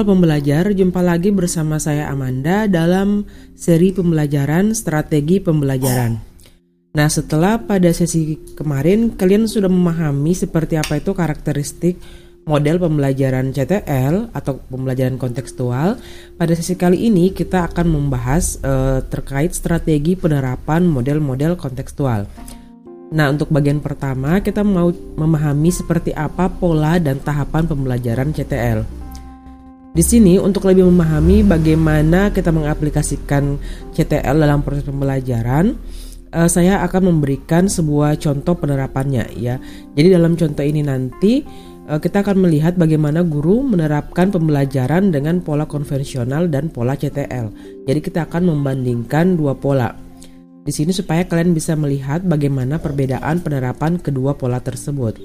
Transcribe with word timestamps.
Pola 0.00 0.16
pembelajar, 0.16 0.72
jumpa 0.72 1.04
lagi 1.04 1.28
bersama 1.28 1.76
saya 1.76 2.08
Amanda 2.08 2.64
dalam 2.64 3.28
seri 3.52 3.92
pembelajaran 3.92 4.72
strategi 4.72 5.44
pembelajaran. 5.44 6.16
Nah, 6.96 7.08
setelah 7.12 7.60
pada 7.60 7.92
sesi 7.92 8.40
kemarin 8.56 9.12
kalian 9.12 9.44
sudah 9.44 9.68
memahami 9.68 10.32
seperti 10.32 10.80
apa 10.80 11.04
itu 11.04 11.12
karakteristik 11.12 12.00
model 12.48 12.80
pembelajaran 12.80 13.52
CTL 13.52 14.32
atau 14.32 14.64
pembelajaran 14.72 15.20
kontekstual, 15.20 16.00
pada 16.40 16.52
sesi 16.56 16.80
kali 16.80 17.12
ini 17.12 17.36
kita 17.36 17.68
akan 17.68 17.92
membahas 17.92 18.56
uh, 18.64 19.04
terkait 19.04 19.52
strategi 19.52 20.16
penerapan 20.16 20.80
model-model 20.88 21.60
kontekstual. 21.60 22.24
Nah, 23.12 23.28
untuk 23.28 23.52
bagian 23.52 23.84
pertama 23.84 24.40
kita 24.40 24.64
mau 24.64 24.88
memahami 24.96 25.68
seperti 25.68 26.16
apa 26.16 26.48
pola 26.48 26.96
dan 26.96 27.20
tahapan 27.20 27.68
pembelajaran 27.68 28.32
CTL. 28.32 28.99
Di 29.90 30.06
sini 30.06 30.38
untuk 30.38 30.70
lebih 30.70 30.86
memahami 30.86 31.42
bagaimana 31.42 32.30
kita 32.30 32.54
mengaplikasikan 32.54 33.58
CTL 33.90 34.38
dalam 34.38 34.62
proses 34.62 34.86
pembelajaran, 34.86 35.74
uh, 36.30 36.46
saya 36.46 36.78
akan 36.86 37.10
memberikan 37.10 37.66
sebuah 37.66 38.14
contoh 38.22 38.54
penerapannya 38.54 39.34
ya. 39.34 39.58
Jadi 39.98 40.08
dalam 40.14 40.38
contoh 40.38 40.62
ini 40.62 40.86
nanti 40.86 41.42
uh, 41.90 41.98
kita 41.98 42.22
akan 42.22 42.46
melihat 42.46 42.78
bagaimana 42.78 43.26
guru 43.26 43.66
menerapkan 43.66 44.30
pembelajaran 44.30 45.10
dengan 45.10 45.42
pola 45.42 45.66
konvensional 45.66 46.46
dan 46.46 46.70
pola 46.70 46.94
CTL. 46.94 47.50
Jadi 47.90 47.98
kita 47.98 48.30
akan 48.30 48.46
membandingkan 48.46 49.34
dua 49.34 49.58
pola. 49.58 49.90
Di 50.60 50.70
sini 50.70 50.94
supaya 50.94 51.26
kalian 51.26 51.50
bisa 51.50 51.74
melihat 51.74 52.22
bagaimana 52.22 52.78
perbedaan 52.78 53.42
penerapan 53.42 53.98
kedua 53.98 54.38
pola 54.38 54.62
tersebut. 54.62 55.18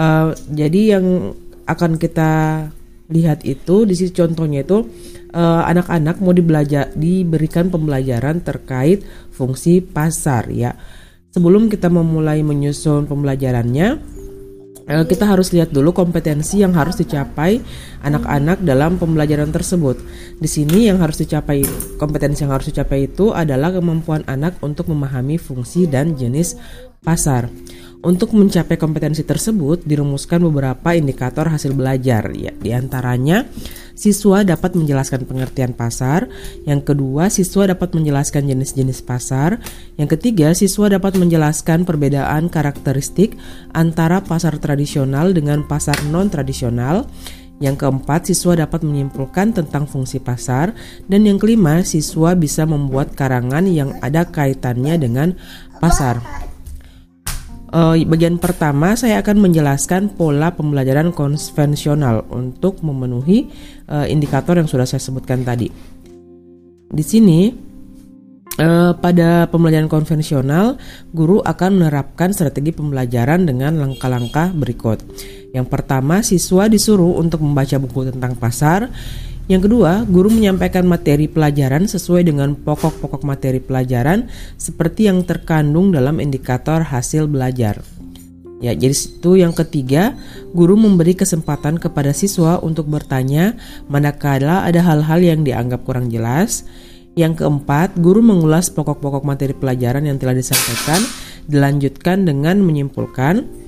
Uh, 0.00 0.32
jadi 0.48 0.96
yang 0.96 1.36
akan 1.68 2.00
kita 2.00 2.64
lihat 3.10 3.42
itu 3.42 3.84
di 3.84 3.94
sini 3.98 4.14
contohnya 4.14 4.62
itu 4.62 4.86
eh, 5.34 5.62
anak-anak 5.66 6.16
uh, 6.18 6.22
mau 6.22 6.34
dibelajar 6.34 6.94
diberikan 6.94 7.68
pembelajaran 7.68 8.40
terkait 8.40 9.02
fungsi 9.34 9.82
pasar 9.82 10.48
ya. 10.48 10.72
Sebelum 11.30 11.70
kita 11.70 11.86
memulai 11.86 12.42
menyusun 12.42 13.06
pembelajarannya, 13.06 14.18
kita 14.86 15.24
harus 15.28 15.50
lihat 15.54 15.70
dulu 15.70 15.90
kompetensi 15.94 16.62
yang 16.62 16.74
harus 16.74 16.98
dicapai 16.98 17.60
anak-anak 18.02 18.62
dalam 18.64 18.96
pembelajaran 18.96 19.52
tersebut. 19.52 20.00
Di 20.40 20.48
sini 20.48 20.88
yang 20.88 20.98
harus 20.98 21.20
dicapai 21.20 21.62
kompetensi 22.00 22.42
yang 22.42 22.52
harus 22.54 22.72
dicapai 22.72 23.06
itu 23.10 23.30
adalah 23.30 23.70
kemampuan 23.70 24.24
anak 24.26 24.58
untuk 24.64 24.90
memahami 24.90 25.36
fungsi 25.36 25.86
dan 25.86 26.16
jenis 26.16 26.56
pasar. 27.04 27.48
Untuk 28.00 28.32
mencapai 28.32 28.80
kompetensi 28.80 29.28
tersebut, 29.28 29.84
dirumuskan 29.84 30.40
beberapa 30.48 30.96
indikator 30.96 31.52
hasil 31.52 31.76
belajar. 31.76 32.32
Ya, 32.32 32.48
di 32.56 32.72
antaranya, 32.72 33.44
siswa 34.00 34.40
dapat 34.40 34.72
menjelaskan 34.72 35.28
pengertian 35.28 35.76
pasar. 35.76 36.32
Yang 36.64 36.88
kedua, 36.88 37.28
siswa 37.28 37.68
dapat 37.68 37.92
menjelaskan 37.92 38.48
jenis-jenis 38.48 39.04
pasar. 39.04 39.60
Yang 40.00 40.16
ketiga, 40.16 40.56
siswa 40.56 40.88
dapat 40.88 41.20
menjelaskan 41.20 41.84
perbedaan 41.84 42.48
karakteristik 42.48 43.36
antara 43.76 44.24
pasar 44.24 44.56
tradisional 44.56 45.36
dengan 45.36 45.68
pasar 45.68 46.00
non-tradisional. 46.08 47.04
Yang 47.60 47.84
keempat, 47.84 48.32
siswa 48.32 48.56
dapat 48.56 48.80
menyimpulkan 48.80 49.52
tentang 49.52 49.84
fungsi 49.84 50.16
pasar. 50.16 50.72
Dan 51.04 51.28
yang 51.28 51.36
kelima, 51.36 51.84
siswa 51.84 52.32
bisa 52.32 52.64
membuat 52.64 53.12
karangan 53.12 53.68
yang 53.68 53.92
ada 54.00 54.24
kaitannya 54.24 54.96
dengan 54.96 55.36
pasar. 55.76 56.49
Uh, 57.70 57.94
bagian 58.02 58.34
pertama 58.42 58.98
saya 58.98 59.22
akan 59.22 59.46
menjelaskan 59.46 60.18
pola 60.18 60.50
pembelajaran 60.50 61.14
konvensional 61.14 62.26
untuk 62.26 62.82
memenuhi 62.82 63.46
uh, 63.86 64.10
indikator 64.10 64.58
yang 64.58 64.66
sudah 64.66 64.82
saya 64.82 64.98
sebutkan 64.98 65.46
tadi. 65.46 65.70
Di 66.90 67.04
sini 67.06 67.46
uh, 68.58 68.92
pada 68.98 69.46
pembelajaran 69.46 69.86
konvensional 69.86 70.82
guru 71.14 71.38
akan 71.46 71.78
menerapkan 71.78 72.34
strategi 72.34 72.74
pembelajaran 72.74 73.46
dengan 73.46 73.78
langkah-langkah 73.78 74.50
berikut. 74.50 75.06
Yang 75.54 75.66
pertama, 75.70 76.26
siswa 76.26 76.66
disuruh 76.66 77.22
untuk 77.22 77.38
membaca 77.38 77.78
buku 77.78 78.10
tentang 78.10 78.34
pasar. 78.34 78.90
Yang 79.50 79.66
kedua, 79.66 80.06
guru 80.06 80.30
menyampaikan 80.30 80.86
materi 80.86 81.26
pelajaran 81.26 81.90
sesuai 81.90 82.22
dengan 82.22 82.54
pokok-pokok 82.54 83.26
materi 83.26 83.58
pelajaran 83.58 84.30
seperti 84.54 85.10
yang 85.10 85.26
terkandung 85.26 85.90
dalam 85.90 86.22
indikator 86.22 86.86
hasil 86.86 87.26
belajar. 87.26 87.82
Ya, 88.62 88.78
jadi 88.78 88.94
itu 88.94 89.42
yang 89.42 89.50
ketiga, 89.50 90.14
guru 90.54 90.78
memberi 90.78 91.18
kesempatan 91.18 91.82
kepada 91.82 92.14
siswa 92.14 92.62
untuk 92.62 92.86
bertanya 92.86 93.58
manakala 93.90 94.62
ada 94.62 94.86
hal-hal 94.86 95.18
yang 95.18 95.42
dianggap 95.42 95.82
kurang 95.82 96.14
jelas. 96.14 96.62
Yang 97.18 97.42
keempat, 97.42 97.98
guru 97.98 98.22
mengulas 98.22 98.70
pokok-pokok 98.70 99.26
materi 99.26 99.50
pelajaran 99.50 100.06
yang 100.06 100.14
telah 100.22 100.38
disampaikan, 100.38 101.02
dilanjutkan 101.50 102.22
dengan 102.22 102.62
menyimpulkan. 102.62 103.59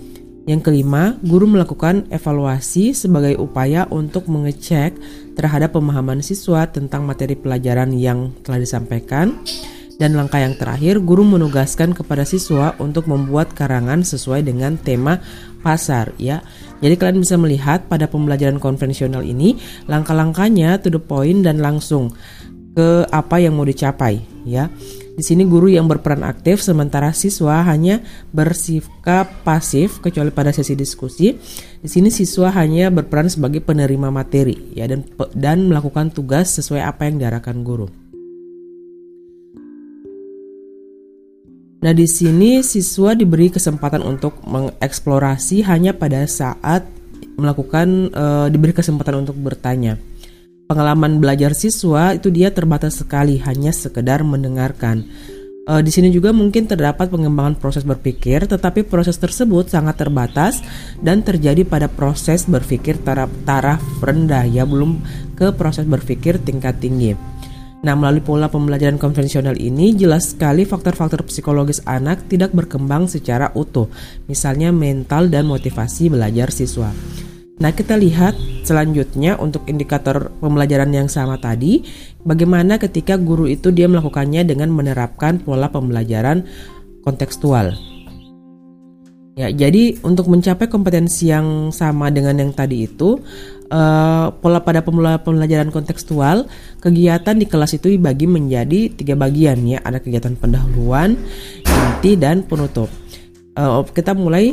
Yang 0.42 0.60
kelima, 0.66 1.14
guru 1.22 1.47
melakukan 1.47 2.10
evaluasi 2.10 2.98
sebagai 2.98 3.38
upaya 3.38 3.86
untuk 3.94 4.26
mengecek 4.26 4.98
terhadap 5.38 5.78
pemahaman 5.78 6.19
siswa 6.19 6.66
tentang 6.66 7.06
materi 7.06 7.38
pelajaran 7.38 7.94
yang 7.94 8.34
telah 8.42 8.58
disampaikan. 8.58 9.38
Dan 10.02 10.19
langkah 10.19 10.42
yang 10.42 10.58
terakhir, 10.58 10.98
guru 10.98 11.22
menugaskan 11.22 11.94
kepada 11.94 12.26
siswa 12.26 12.75
untuk 12.82 13.06
membuat 13.06 13.54
karangan 13.54 14.02
sesuai 14.02 14.42
dengan 14.42 14.75
tema 14.75 15.22
pasar 15.62 16.10
ya. 16.19 16.42
Jadi 16.82 16.98
kalian 16.98 17.22
bisa 17.22 17.38
melihat 17.38 17.86
pada 17.86 18.10
pembelajaran 18.10 18.58
konvensional 18.58 19.22
ini 19.22 19.54
langkah-langkahnya 19.86 20.82
to 20.82 20.91
the 20.91 20.98
point 20.98 21.47
dan 21.47 21.62
langsung 21.62 22.10
ke 22.75 23.06
apa 23.14 23.38
yang 23.38 23.54
mau 23.54 23.62
dicapai 23.62 24.19
ya. 24.42 24.66
Di 25.12 25.21
sini 25.21 25.45
guru 25.45 25.69
yang 25.69 25.84
berperan 25.84 26.25
aktif 26.25 26.65
sementara 26.65 27.12
siswa 27.12 27.61
hanya 27.69 28.00
bersikap 28.33 29.45
pasif 29.45 30.00
kecuali 30.00 30.33
pada 30.33 30.56
sesi 30.56 30.73
diskusi. 30.73 31.37
Di 31.84 31.89
sini 31.89 32.09
siswa 32.09 32.49
hanya 32.56 32.89
berperan 32.89 33.28
sebagai 33.28 33.61
penerima 33.61 34.09
materi 34.09 34.56
ya 34.73 34.89
dan 34.89 35.05
dan 35.37 35.69
melakukan 35.69 36.09
tugas 36.17 36.56
sesuai 36.56 36.81
apa 36.81 37.12
yang 37.12 37.21
diarahkan 37.21 37.61
guru. 37.61 37.93
Nah, 41.83 41.91
di 41.91 42.06
sini 42.06 42.62
siswa 42.62 43.12
diberi 43.12 43.50
kesempatan 43.50 44.06
untuk 44.06 44.39
mengeksplorasi 44.47 45.67
hanya 45.67 45.91
pada 45.91 46.23
saat 46.31 46.87
melakukan 47.34 48.06
e, 48.15 48.25
diberi 48.55 48.71
kesempatan 48.71 49.27
untuk 49.27 49.34
bertanya 49.34 49.99
pengalaman 50.72 51.21
belajar 51.21 51.53
siswa 51.53 52.16
itu 52.16 52.33
dia 52.33 52.49
terbatas 52.49 53.05
sekali 53.05 53.37
hanya 53.44 53.77
sekedar 53.77 54.25
mendengarkan. 54.25 55.05
E, 55.69 55.72
di 55.84 55.93
sini 55.93 56.09
juga 56.09 56.33
mungkin 56.33 56.65
terdapat 56.65 57.12
pengembangan 57.12 57.60
proses 57.60 57.84
berpikir, 57.84 58.49
tetapi 58.49 58.88
proses 58.88 59.21
tersebut 59.21 59.69
sangat 59.69 60.00
terbatas 60.00 60.65
dan 61.05 61.21
terjadi 61.21 61.69
pada 61.69 61.93
proses 61.93 62.49
berpikir 62.49 62.97
taraf, 63.05 63.28
taraf 63.44 63.84
rendah 64.00 64.49
ya, 64.49 64.65
belum 64.65 64.97
ke 65.37 65.53
proses 65.53 65.84
berpikir 65.84 66.41
tingkat 66.41 66.81
tinggi. 66.81 67.12
Nah, 67.82 67.99
melalui 67.99 68.22
pola 68.22 68.47
pembelajaran 68.47 68.97
konvensional 68.97 69.59
ini, 69.59 69.93
jelas 69.93 70.32
sekali 70.32 70.62
faktor-faktor 70.62 71.27
psikologis 71.27 71.82
anak 71.84 72.31
tidak 72.31 72.55
berkembang 72.55 73.11
secara 73.11 73.50
utuh, 73.59 73.91
misalnya 74.31 74.71
mental 74.71 75.27
dan 75.28 75.50
motivasi 75.50 76.09
belajar 76.09 76.55
siswa. 76.55 76.94
Nah, 77.60 77.70
kita 77.70 78.00
lihat 78.00 78.32
selanjutnya 78.64 79.36
untuk 79.36 79.68
indikator 79.68 80.32
pembelajaran 80.40 80.88
yang 80.94 81.06
sama 81.12 81.36
tadi, 81.36 81.84
bagaimana 82.24 82.80
ketika 82.80 83.20
guru 83.20 83.44
itu 83.44 83.68
dia 83.68 83.90
melakukannya 83.90 84.46
dengan 84.49 84.72
menerapkan 84.72 85.43
pola 85.43 85.69
pembelajaran 85.69 86.49
kontekstual. 87.04 87.76
Ya, 89.32 89.49
jadi 89.49 89.96
untuk 90.04 90.28
mencapai 90.28 90.69
kompetensi 90.69 91.32
yang 91.32 91.72
sama 91.72 92.12
dengan 92.12 92.37
yang 92.37 92.52
tadi 92.52 92.84
itu, 92.84 93.16
uh, 93.72 94.28
pola 94.28 94.60
pada 94.60 94.84
pembelajaran 94.84 95.72
kontekstual, 95.72 96.44
kegiatan 96.84 97.40
di 97.40 97.48
kelas 97.48 97.81
itu 97.81 97.96
dibagi 97.96 98.28
menjadi 98.28 98.93
tiga 98.93 99.16
bagian 99.16 99.64
ya, 99.64 99.81
ada 99.81 100.05
kegiatan 100.05 100.37
pendahuluan, 100.37 101.16
inti 101.64 102.12
dan 102.20 102.44
penutup. 102.44 102.93
Uh, 103.56 103.81
kita 103.88 104.12
mulai 104.12 104.52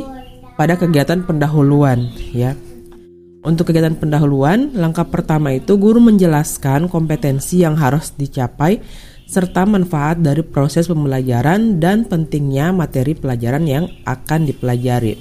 pada 0.56 0.80
kegiatan 0.80 1.28
pendahuluan 1.28 2.08
ya. 2.32 2.56
Untuk 3.40 3.72
kegiatan 3.72 3.96
pendahuluan, 3.96 4.76
langkah 4.76 5.08
pertama 5.08 5.56
itu 5.56 5.80
guru 5.80 5.96
menjelaskan 5.96 6.92
kompetensi 6.92 7.64
yang 7.64 7.72
harus 7.72 8.12
dicapai 8.12 8.84
serta 9.24 9.64
manfaat 9.64 10.20
dari 10.20 10.44
proses 10.44 10.84
pembelajaran 10.92 11.80
dan 11.80 12.04
pentingnya 12.04 12.68
materi 12.76 13.16
pelajaran 13.16 13.64
yang 13.64 13.88
akan 14.04 14.44
dipelajari. 14.44 15.16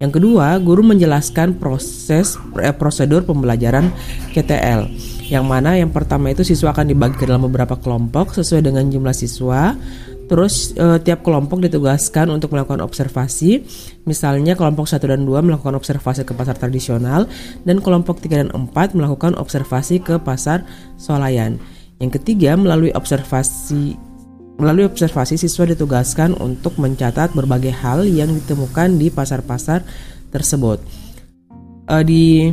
Yang 0.00 0.18
kedua, 0.18 0.56
guru 0.64 0.80
menjelaskan 0.80 1.60
proses 1.60 2.40
eh, 2.56 2.72
prosedur 2.72 3.28
pembelajaran 3.28 3.92
KTL. 4.32 4.88
Yang 5.28 5.44
mana 5.44 5.76
yang 5.76 5.92
pertama 5.92 6.32
itu 6.32 6.42
siswa 6.48 6.72
akan 6.72 6.88
dibagi 6.88 7.20
ke 7.20 7.28
dalam 7.28 7.44
beberapa 7.46 7.76
kelompok 7.76 8.32
sesuai 8.32 8.64
dengan 8.64 8.88
jumlah 8.88 9.14
siswa. 9.14 9.76
Terus 10.32 10.72
uh, 10.80 10.96
tiap 10.96 11.20
kelompok 11.20 11.60
ditugaskan 11.60 12.32
untuk 12.32 12.56
melakukan 12.56 12.80
observasi. 12.80 13.68
Misalnya 14.08 14.56
kelompok 14.56 14.88
1 14.88 15.04
dan 15.04 15.28
2 15.28 15.44
melakukan 15.44 15.76
observasi 15.76 16.24
ke 16.24 16.32
pasar 16.32 16.56
tradisional 16.56 17.28
dan 17.68 17.84
kelompok 17.84 18.16
3 18.24 18.40
dan 18.40 18.48
4 18.48 18.96
melakukan 18.96 19.36
observasi 19.36 20.00
ke 20.00 20.16
pasar 20.16 20.64
swalayan. 20.96 21.60
Yang 22.00 22.16
ketiga, 22.16 22.56
melalui 22.56 22.96
observasi 22.96 24.00
melalui 24.56 24.88
observasi 24.88 25.36
siswa 25.36 25.68
ditugaskan 25.68 26.32
untuk 26.40 26.80
mencatat 26.80 27.36
berbagai 27.36 27.76
hal 27.84 28.08
yang 28.08 28.32
ditemukan 28.32 28.96
di 28.96 29.12
pasar-pasar 29.12 29.84
tersebut. 30.32 30.80
Uh, 31.92 32.00
di 32.00 32.48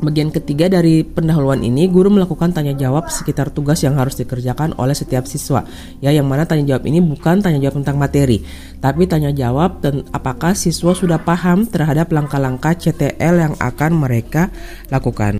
Bagian 0.00 0.32
ketiga 0.32 0.72
dari 0.72 1.04
pendahuluan 1.04 1.60
ini, 1.60 1.84
guru 1.84 2.08
melakukan 2.08 2.56
tanya 2.56 2.72
jawab 2.72 3.12
sekitar 3.12 3.52
tugas 3.52 3.84
yang 3.84 4.00
harus 4.00 4.16
dikerjakan 4.16 4.72
oleh 4.80 4.96
setiap 4.96 5.28
siswa. 5.28 5.60
Ya, 6.00 6.08
yang 6.08 6.24
mana 6.24 6.48
tanya 6.48 6.72
jawab 6.72 6.88
ini 6.88 7.04
bukan 7.04 7.44
tanya 7.44 7.60
jawab 7.60 7.84
tentang 7.84 8.00
materi, 8.00 8.40
tapi 8.80 9.04
tanya 9.04 9.28
jawab 9.28 9.84
dan 9.84 10.08
apakah 10.16 10.56
siswa 10.56 10.96
sudah 10.96 11.20
paham 11.20 11.68
terhadap 11.68 12.08
langkah-langkah 12.16 12.80
CTL 12.80 13.34
yang 13.44 13.54
akan 13.60 13.92
mereka 13.92 14.48
lakukan. 14.88 15.36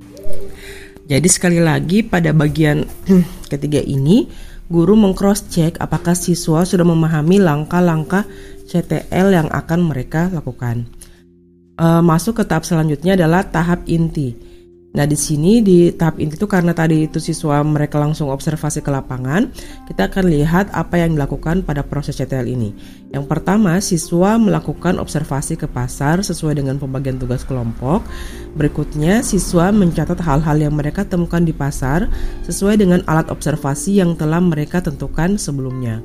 Jadi 1.08 1.28
sekali 1.32 1.56
lagi 1.56 2.04
pada 2.04 2.36
bagian 2.36 2.84
ketiga 3.52 3.80
ini, 3.80 4.28
guru 4.68 4.92
mengcross 4.92 5.48
check 5.48 5.80
apakah 5.80 6.12
siswa 6.12 6.68
sudah 6.68 6.84
memahami 6.84 7.40
langkah-langkah 7.40 8.28
CTL 8.68 9.32
yang 9.32 9.48
akan 9.48 9.88
mereka 9.88 10.28
lakukan. 10.28 10.84
E, 11.80 11.86
masuk 12.04 12.38
ke 12.38 12.44
tahap 12.44 12.68
selanjutnya 12.68 13.16
adalah 13.16 13.48
tahap 13.48 13.88
inti. 13.88 14.49
Nah 14.90 15.06
di 15.06 15.14
sini 15.14 15.62
di 15.62 15.94
tahap 15.94 16.18
inti 16.18 16.34
itu 16.34 16.50
karena 16.50 16.74
tadi 16.74 17.06
itu 17.06 17.22
siswa 17.22 17.62
mereka 17.62 18.02
langsung 18.02 18.26
observasi 18.26 18.82
ke 18.82 18.90
lapangan, 18.90 19.46
kita 19.86 20.10
akan 20.10 20.24
lihat 20.26 20.66
apa 20.74 20.98
yang 20.98 21.14
dilakukan 21.14 21.62
pada 21.62 21.86
proses 21.86 22.18
CTL 22.18 22.50
ini. 22.50 22.74
Yang 23.14 23.30
pertama, 23.30 23.78
siswa 23.78 24.34
melakukan 24.34 24.98
observasi 24.98 25.54
ke 25.54 25.70
pasar 25.70 26.26
sesuai 26.26 26.58
dengan 26.58 26.82
pembagian 26.82 27.22
tugas 27.22 27.46
kelompok. 27.46 28.02
Berikutnya, 28.58 29.22
siswa 29.22 29.70
mencatat 29.70 30.18
hal-hal 30.18 30.58
yang 30.58 30.74
mereka 30.74 31.06
temukan 31.06 31.42
di 31.42 31.54
pasar 31.54 32.10
sesuai 32.50 32.82
dengan 32.82 33.06
alat 33.06 33.30
observasi 33.30 34.02
yang 34.02 34.18
telah 34.18 34.42
mereka 34.42 34.82
tentukan 34.82 35.38
sebelumnya. 35.38 36.02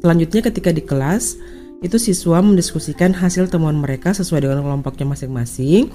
Selanjutnya 0.00 0.40
ketika 0.48 0.72
di 0.72 0.80
kelas, 0.80 1.36
itu 1.84 1.96
siswa 2.00 2.40
mendiskusikan 2.40 3.12
hasil 3.12 3.52
temuan 3.52 3.76
mereka 3.76 4.16
sesuai 4.16 4.48
dengan 4.48 4.64
kelompoknya 4.64 5.06
masing-masing. 5.12 5.92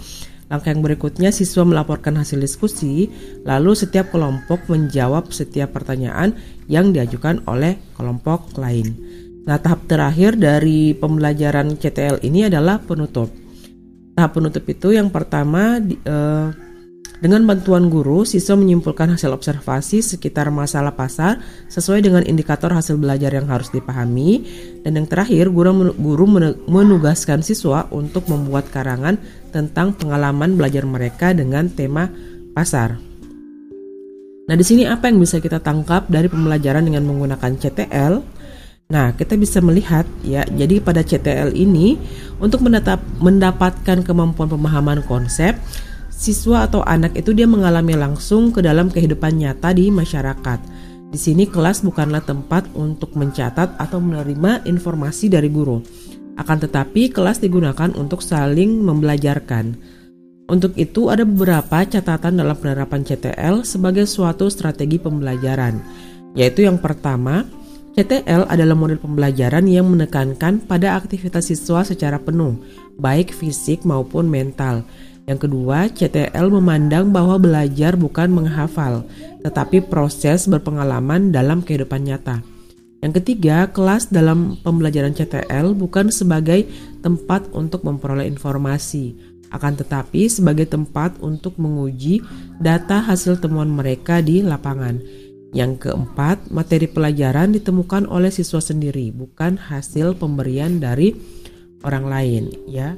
Langkah 0.51 0.75
yang 0.75 0.83
berikutnya, 0.83 1.31
siswa 1.31 1.63
melaporkan 1.63 2.19
hasil 2.19 2.43
diskusi, 2.43 3.07
lalu 3.47 3.71
setiap 3.71 4.11
kelompok 4.11 4.67
menjawab 4.67 5.31
setiap 5.31 5.71
pertanyaan 5.71 6.35
yang 6.67 6.91
diajukan 6.91 7.39
oleh 7.47 7.79
kelompok 7.95 8.59
lain. 8.59 8.91
Nah, 9.47 9.57
tahap 9.57 9.87
terakhir 9.87 10.37
dari 10.37 10.93
pembelajaran 10.93 11.79
CTL 11.79 12.21
ini 12.27 12.51
adalah 12.51 12.83
penutup. 12.83 13.31
Tahap 14.13 14.31
penutup 14.35 14.67
itu 14.67 14.91
yang 14.91 15.07
pertama 15.07 15.79
eh, 15.81 16.47
dengan 17.21 17.45
bantuan 17.45 17.85
guru, 17.93 18.25
siswa 18.25 18.57
menyimpulkan 18.57 19.13
hasil 19.13 19.29
observasi 19.29 20.01
sekitar 20.01 20.49
masalah 20.49 20.97
pasar 20.97 21.37
sesuai 21.69 22.01
dengan 22.01 22.25
indikator 22.25 22.73
hasil 22.73 22.97
belajar 22.97 23.29
yang 23.29 23.45
harus 23.45 23.69
dipahami. 23.69 24.41
Dan 24.81 24.97
yang 24.97 25.05
terakhir, 25.05 25.53
guru, 25.53 25.93
guru 26.01 26.25
menugaskan 26.65 27.45
siswa 27.45 27.85
untuk 27.93 28.25
membuat 28.25 28.73
karangan 28.73 29.21
tentang 29.53 29.93
pengalaman 29.93 30.57
belajar 30.57 30.81
mereka 30.81 31.29
dengan 31.37 31.69
tema 31.69 32.09
pasar. 32.57 32.97
Nah, 34.49 34.55
di 34.57 34.65
sini 34.65 34.89
apa 34.89 35.05
yang 35.05 35.21
bisa 35.21 35.37
kita 35.37 35.61
tangkap 35.61 36.09
dari 36.09 36.25
pembelajaran 36.25 36.89
dengan 36.89 37.05
menggunakan 37.05 37.53
CTL? 37.53 38.13
Nah, 38.89 39.13
kita 39.13 39.37
bisa 39.37 39.61
melihat 39.61 40.09
ya, 40.25 40.41
jadi 40.49 40.81
pada 40.81 41.05
CTL 41.05 41.53
ini 41.53 42.01
untuk 42.41 42.65
mendapatkan 42.65 44.01
kemampuan 44.01 44.49
pemahaman 44.51 45.05
konsep, 45.05 45.55
siswa 46.21 46.69
atau 46.69 46.85
anak 46.85 47.17
itu 47.17 47.33
dia 47.33 47.49
mengalami 47.49 47.97
langsung 47.97 48.53
ke 48.53 48.61
dalam 48.61 48.93
kehidupan 48.93 49.41
nyata 49.41 49.73
di 49.73 49.89
masyarakat. 49.89 50.59
Di 51.09 51.17
sini 51.17 51.49
kelas 51.49 51.81
bukanlah 51.81 52.21
tempat 52.21 52.69
untuk 52.77 53.17
mencatat 53.17 53.75
atau 53.81 53.97
menerima 53.97 54.69
informasi 54.69 55.33
dari 55.33 55.49
guru. 55.49 55.81
Akan 56.37 56.61
tetapi 56.61 57.09
kelas 57.09 57.41
digunakan 57.41 57.89
untuk 57.97 58.21
saling 58.21 58.85
membelajarkan. 58.85 59.75
Untuk 60.47 60.77
itu 60.77 61.09
ada 61.09 61.25
beberapa 61.25 61.83
catatan 61.83 62.37
dalam 62.37 62.55
penerapan 62.55 63.01
CTL 63.01 63.65
sebagai 63.65 64.05
suatu 64.05 64.47
strategi 64.47 65.01
pembelajaran. 65.01 65.81
Yaitu 66.37 66.63
yang 66.63 66.79
pertama, 66.79 67.43
CTL 67.91 68.47
adalah 68.47 68.77
model 68.77 69.01
pembelajaran 69.03 69.67
yang 69.67 69.91
menekankan 69.91 70.63
pada 70.63 70.95
aktivitas 70.95 71.51
siswa 71.51 71.83
secara 71.83 72.23
penuh, 72.23 72.55
baik 72.95 73.35
fisik 73.35 73.83
maupun 73.83 74.31
mental 74.31 74.87
yang 75.29 75.37
kedua, 75.37 75.87
CTL 75.93 76.49
memandang 76.49 77.13
bahwa 77.13 77.37
belajar 77.37 77.93
bukan 77.93 78.33
menghafal, 78.33 79.05
tetapi 79.45 79.85
proses 79.85 80.49
berpengalaman 80.49 81.29
dalam 81.29 81.61
kehidupan 81.61 82.09
nyata. 82.09 82.41
Yang 83.01 83.21
ketiga, 83.21 83.69
kelas 83.69 84.09
dalam 84.13 84.61
pembelajaran 84.61 85.13
CTL 85.13 85.73
bukan 85.73 86.13
sebagai 86.13 86.69
tempat 87.01 87.49
untuk 87.53 87.81
memperoleh 87.81 88.29
informasi, 88.29 89.17
akan 89.49 89.73
tetapi 89.77 90.29
sebagai 90.29 90.69
tempat 90.69 91.17
untuk 91.21 91.57
menguji 91.57 92.21
data 92.61 93.01
hasil 93.01 93.41
temuan 93.41 93.69
mereka 93.69 94.21
di 94.21 94.45
lapangan. 94.45 95.01
Yang 95.51 95.89
keempat, 95.89 96.47
materi 96.53 96.87
pelajaran 96.87 97.51
ditemukan 97.51 98.07
oleh 98.07 98.31
siswa 98.31 98.63
sendiri, 98.63 99.11
bukan 99.11 99.59
hasil 99.59 100.15
pemberian 100.15 100.79
dari 100.79 101.11
orang 101.83 102.05
lain, 102.07 102.43
ya. 102.69 102.95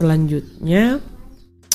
Selanjutnya, 0.00 1.00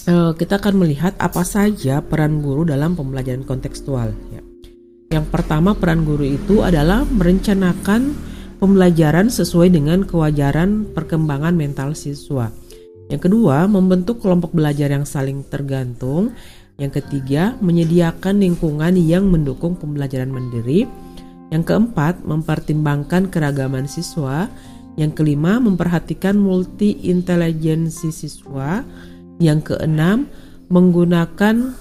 Eh, 0.07 0.31
kita 0.39 0.55
akan 0.55 0.87
melihat 0.87 1.19
apa 1.19 1.43
saja 1.43 1.99
peran 1.99 2.39
guru 2.39 2.63
dalam 2.63 2.95
pembelajaran 2.95 3.43
kontekstual. 3.43 4.15
Ya. 4.31 4.39
Yang 5.19 5.27
pertama 5.35 5.75
peran 5.75 6.07
guru 6.07 6.23
itu 6.23 6.63
adalah 6.63 7.03
merencanakan 7.03 8.15
pembelajaran 8.63 9.27
sesuai 9.27 9.67
dengan 9.67 10.07
kewajaran 10.07 10.95
perkembangan 10.95 11.59
mental 11.59 11.91
siswa. 11.91 12.47
Yang 13.11 13.27
kedua, 13.27 13.67
membentuk 13.67 14.23
kelompok 14.23 14.55
belajar 14.55 14.87
yang 14.87 15.03
saling 15.03 15.43
tergantung. 15.43 16.31
Yang 16.79 17.03
ketiga, 17.03 17.59
menyediakan 17.59 18.39
lingkungan 18.39 18.95
yang 18.95 19.27
mendukung 19.27 19.75
pembelajaran 19.75 20.31
mandiri. 20.31 20.87
Yang 21.51 21.63
keempat, 21.67 22.23
mempertimbangkan 22.23 23.27
keragaman 23.27 23.91
siswa. 23.91 24.47
Yang 24.97 25.21
kelima, 25.21 25.61
memperhatikan 25.61 26.35
multi 26.35 27.05
intelijensi 27.05 28.09
siswa. 28.09 28.81
Yang 29.37 29.77
keenam, 29.77 30.25
menggunakan 30.73 31.77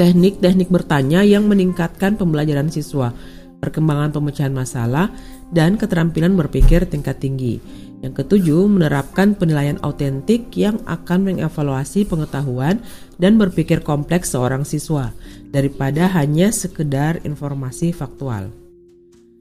teknik-teknik 0.00 0.72
bertanya 0.72 1.20
yang 1.20 1.44
meningkatkan 1.44 2.16
pembelajaran 2.16 2.72
siswa, 2.72 3.12
perkembangan 3.60 4.16
pemecahan 4.16 4.54
masalah, 4.54 5.12
dan 5.52 5.76
keterampilan 5.76 6.32
berpikir 6.32 6.88
tingkat 6.88 7.20
tinggi. 7.20 7.60
Yang 7.98 8.24
ketujuh, 8.24 8.70
menerapkan 8.70 9.34
penilaian 9.34 9.76
autentik 9.82 10.54
yang 10.54 10.78
akan 10.86 11.34
mengevaluasi 11.34 12.06
pengetahuan 12.06 12.78
dan 13.18 13.36
berpikir 13.36 13.82
kompleks 13.82 14.32
seorang 14.32 14.62
siswa 14.62 15.10
daripada 15.50 16.06
hanya 16.14 16.54
sekedar 16.54 17.18
informasi 17.26 17.90
faktual. 17.90 18.54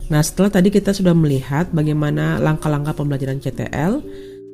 Nah, 0.07 0.23
setelah 0.23 0.47
tadi 0.47 0.71
kita 0.71 0.95
sudah 0.95 1.11
melihat 1.11 1.67
bagaimana 1.75 2.39
langkah-langkah 2.39 2.95
pembelajaran 2.95 3.43
CTL, 3.43 3.99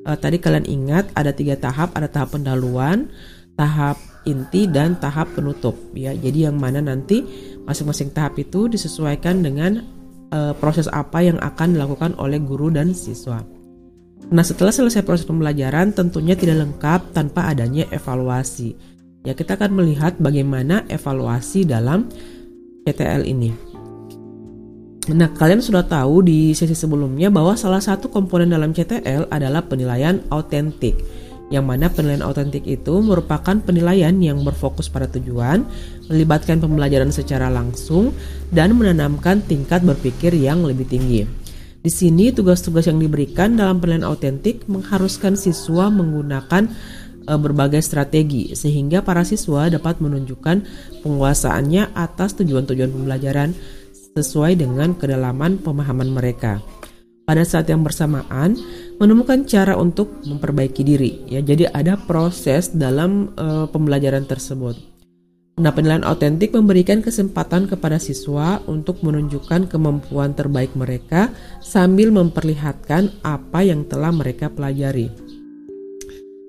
uh, 0.09 0.17
tadi 0.17 0.41
kalian 0.41 0.65
ingat 0.65 1.13
ada 1.13 1.29
tiga 1.29 1.53
tahap, 1.53 1.93
ada 1.93 2.09
tahap 2.09 2.33
pendahuluan, 2.33 3.13
tahap 3.53 4.01
inti 4.25 4.65
dan 4.65 4.97
tahap 4.97 5.29
penutup 5.37 5.77
ya. 5.93 6.15
Jadi 6.17 6.49
yang 6.49 6.57
mana 6.57 6.81
nanti 6.81 7.21
masing-masing 7.69 8.09
tahap 8.11 8.33
itu 8.41 8.65
disesuaikan 8.65 9.45
dengan 9.45 9.85
uh, 10.33 10.57
proses 10.57 10.89
apa 10.89 11.21
yang 11.21 11.37
akan 11.37 11.77
dilakukan 11.77 12.17
oleh 12.17 12.41
guru 12.41 12.73
dan 12.73 12.97
siswa. 12.97 13.45
Nah, 14.33 14.41
setelah 14.41 14.73
selesai 14.73 15.05
proses 15.05 15.27
pembelajaran 15.29 15.93
tentunya 15.93 16.33
tidak 16.33 16.65
lengkap 16.65 17.13
tanpa 17.13 17.53
adanya 17.53 17.85
evaluasi. 17.93 18.73
Ya, 19.23 19.37
kita 19.37 19.55
akan 19.55 19.77
melihat 19.77 20.17
bagaimana 20.17 20.83
evaluasi 20.89 21.63
dalam 21.67 22.09
PTL 22.83 23.23
ini. 23.29 23.72
Nah, 25.11 25.27
kalian 25.35 25.59
sudah 25.59 25.83
tahu 25.83 26.23
di 26.23 26.55
sesi 26.55 26.71
sebelumnya 26.71 27.27
bahwa 27.27 27.59
salah 27.59 27.83
satu 27.83 28.07
komponen 28.07 28.55
dalam 28.55 28.71
CTL 28.71 29.27
adalah 29.27 29.59
penilaian 29.67 30.23
autentik. 30.31 30.95
Yang 31.51 31.65
mana 31.67 31.91
penilaian 31.91 32.23
autentik 32.23 32.63
itu 32.63 33.03
merupakan 33.03 33.59
penilaian 33.59 34.15
yang 34.23 34.39
berfokus 34.47 34.87
pada 34.87 35.11
tujuan, 35.11 35.67
melibatkan 36.07 36.63
pembelajaran 36.63 37.11
secara 37.11 37.51
langsung, 37.51 38.15
dan 38.55 38.71
menanamkan 38.79 39.43
tingkat 39.43 39.83
berpikir 39.83 40.31
yang 40.39 40.63
lebih 40.63 40.87
tinggi. 40.87 41.27
Di 41.83 41.91
sini 41.91 42.31
tugas-tugas 42.31 42.87
yang 42.87 42.95
diberikan 43.03 43.59
dalam 43.59 43.83
penilaian 43.83 44.07
autentik 44.07 44.63
mengharuskan 44.71 45.35
siswa 45.35 45.91
menggunakan 45.91 46.71
e, 47.27 47.33
berbagai 47.35 47.83
strategi 47.83 48.55
sehingga 48.55 49.03
para 49.03 49.27
siswa 49.27 49.67
dapat 49.67 49.99
menunjukkan 49.99 50.63
penguasaannya 51.03 51.91
atas 51.91 52.39
tujuan-tujuan 52.39 52.87
pembelajaran 52.87 53.51
sesuai 54.13 54.61
dengan 54.61 54.93
kedalaman 54.93 55.61
pemahaman 55.61 56.13
mereka. 56.13 56.61
Pada 57.23 57.47
saat 57.47 57.71
yang 57.71 57.87
bersamaan, 57.87 58.59
menemukan 58.99 59.47
cara 59.47 59.79
untuk 59.79 60.11
memperbaiki 60.27 60.83
diri. 60.83 61.11
Ya, 61.31 61.39
jadi 61.39 61.71
ada 61.71 61.95
proses 61.95 62.75
dalam 62.75 63.31
uh, 63.39 63.63
pembelajaran 63.71 64.27
tersebut. 64.27 64.75
Nah, 65.53 65.69
penilaian 65.69 66.03
autentik 66.03 66.49
memberikan 66.51 66.99
kesempatan 67.05 67.69
kepada 67.69 68.01
siswa 68.01 68.57
untuk 68.65 69.05
menunjukkan 69.05 69.69
kemampuan 69.69 70.33
terbaik 70.33 70.73
mereka 70.73 71.29
sambil 71.61 72.09
memperlihatkan 72.09 73.21
apa 73.21 73.61
yang 73.61 73.85
telah 73.85 74.09
mereka 74.09 74.49
pelajari. 74.49 75.32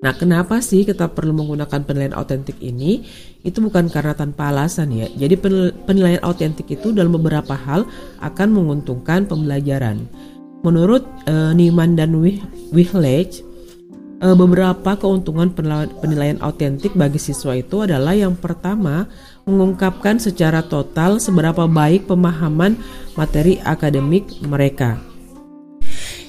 Nah, 0.05 0.13
kenapa 0.13 0.61
sih 0.61 0.85
kita 0.85 1.09
perlu 1.09 1.33
menggunakan 1.33 1.81
penilaian 1.81 2.13
autentik 2.13 2.61
ini? 2.61 3.01
Itu 3.41 3.57
bukan 3.57 3.89
karena 3.89 4.13
tanpa 4.13 4.53
alasan 4.53 4.93
ya. 4.93 5.09
Jadi 5.09 5.33
penilaian 5.89 6.21
autentik 6.21 6.69
itu 6.69 6.93
dalam 6.93 7.17
beberapa 7.17 7.57
hal 7.57 7.89
akan 8.21 8.53
menguntungkan 8.53 9.25
pembelajaran. 9.25 10.05
Menurut 10.61 11.09
uh, 11.25 11.57
Niemann 11.57 11.97
dan 11.97 12.13
Wihlech, 12.69 13.41
e, 14.21 14.27
beberapa 14.33 14.97
keuntungan 14.97 15.53
penilaian 16.01 16.41
autentik 16.41 16.93
bagi 16.97 17.21
siswa 17.21 17.53
itu 17.53 17.85
adalah 17.85 18.17
yang 18.17 18.33
pertama 18.33 19.05
mengungkapkan 19.45 20.17
secara 20.17 20.65
total 20.65 21.21
seberapa 21.21 21.69
baik 21.69 22.09
pemahaman 22.09 22.77
materi 23.13 23.61
akademik 23.61 24.25
mereka. 24.41 25.14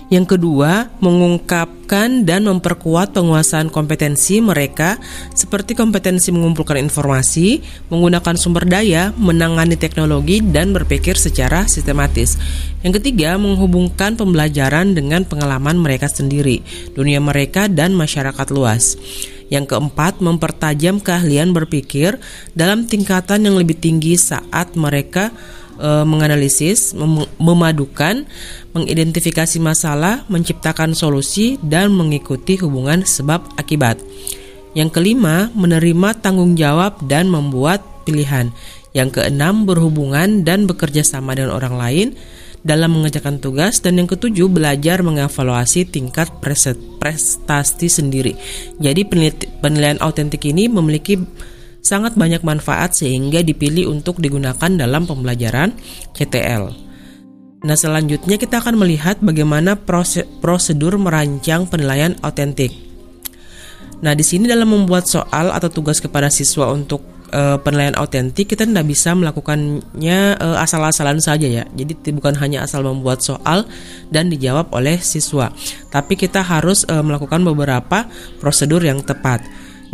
Yang 0.07 0.39
kedua, 0.39 0.87
mengungkapkan 1.03 2.23
dan 2.23 2.47
memperkuat 2.47 3.11
penguasaan 3.11 3.75
kompetensi 3.75 4.39
mereka 4.39 5.03
seperti 5.35 5.75
kompetensi 5.75 6.31
mengumpulkan 6.31 6.79
informasi, 6.79 7.59
menggunakan 7.91 8.39
sumber 8.39 8.71
daya, 8.71 9.11
menangani 9.19 9.75
teknologi, 9.75 10.39
dan 10.47 10.71
berpikir 10.71 11.19
secara 11.19 11.67
sistematis. 11.67 12.39
Yang 12.87 13.03
ketiga, 13.03 13.35
menghubungkan 13.35 14.15
pembelajaran 14.15 14.95
dengan 14.95 15.27
pengalaman 15.27 15.75
mereka 15.75 16.07
sendiri, 16.07 16.63
dunia 16.95 17.19
mereka, 17.19 17.67
dan 17.67 17.91
masyarakat 17.91 18.47
luas. 18.55 18.95
Yang 19.51 19.75
keempat, 19.75 20.23
mempertajam 20.23 21.03
keahlian 21.03 21.51
berpikir 21.51 22.19
dalam 22.55 22.87
tingkatan 22.87 23.43
yang 23.43 23.59
lebih 23.59 23.75
tinggi 23.75 24.15
saat 24.15 24.79
mereka 24.79 25.35
e, 25.77 25.89
menganalisis, 26.05 26.93
mem 26.97 27.25
memadukan, 27.41 28.25
mengidentifikasi 28.73 29.57
masalah, 29.63 30.25
menciptakan 30.29 30.93
solusi, 30.93 31.57
dan 31.65 31.93
mengikuti 31.93 32.59
hubungan 32.61 33.05
sebab 33.05 33.45
akibat. 33.57 34.01
Yang 34.77 35.01
kelima, 35.01 35.49
menerima 35.57 36.21
tanggung 36.21 36.53
jawab 36.53 37.01
dan 37.09 37.33
membuat 37.33 37.81
pilihan. 38.05 38.53
Yang 38.93 39.21
keenam, 39.21 39.65
berhubungan 39.65 40.45
dan 40.45 40.69
bekerja 40.69 41.01
sama 41.01 41.33
dengan 41.33 41.57
orang 41.57 41.77
lain 41.81 42.09
dalam 42.67 42.99
mengerjakan 42.99 43.39
tugas 43.39 43.79
dan 43.79 43.95
yang 43.97 44.11
ketujuh 44.11 44.51
belajar 44.51 44.99
mengevaluasi 45.07 45.87
tingkat 45.87 46.27
prestasi 46.43 47.87
sendiri. 47.87 48.35
Jadi 48.83 49.07
penilaian 49.63 50.03
autentik 50.03 50.43
ini 50.51 50.67
memiliki 50.67 51.23
sangat 51.87 52.19
banyak 52.19 52.43
manfaat 52.43 52.99
sehingga 52.99 53.47
dipilih 53.47 53.87
untuk 53.87 54.19
digunakan 54.19 54.71
dalam 54.75 55.07
pembelajaran 55.07 55.71
CTL. 56.19 56.75
Nah, 57.63 57.77
selanjutnya 57.79 58.37
kita 58.37 58.59
akan 58.59 58.83
melihat 58.83 59.23
bagaimana 59.23 59.79
prosedur 60.43 60.99
merancang 60.99 61.71
penilaian 61.71 62.19
autentik. 62.27 62.75
Nah, 64.03 64.13
di 64.13 64.27
sini 64.27 64.45
dalam 64.45 64.69
membuat 64.69 65.09
soal 65.09 65.55
atau 65.55 65.73
tugas 65.73 66.03
kepada 66.03 66.29
siswa 66.29 66.69
untuk 66.69 67.01
e, 67.33 67.59
penilaian 67.65 67.97
autentik 67.97 68.53
kita 68.53 68.69
tidak 68.69 68.87
bisa 68.87 69.17
melakukannya 69.17 70.19
e, 70.37 70.49
asal-asalan 70.61 71.19
saja 71.19 71.49
ya. 71.49 71.65
Jadi 71.73 72.13
bukan 72.13 72.37
hanya 72.39 72.69
asal 72.69 72.85
membuat 72.85 73.25
soal 73.25 73.65
dan 74.13 74.29
dijawab 74.29 74.71
oleh 74.71 75.01
siswa, 75.01 75.51
tapi 75.91 76.15
kita 76.15 76.45
harus 76.45 76.85
e, 76.87 76.95
melakukan 77.01 77.43
beberapa 77.43 78.07
prosedur 78.39 78.85
yang 78.85 79.01
tepat. 79.01 79.43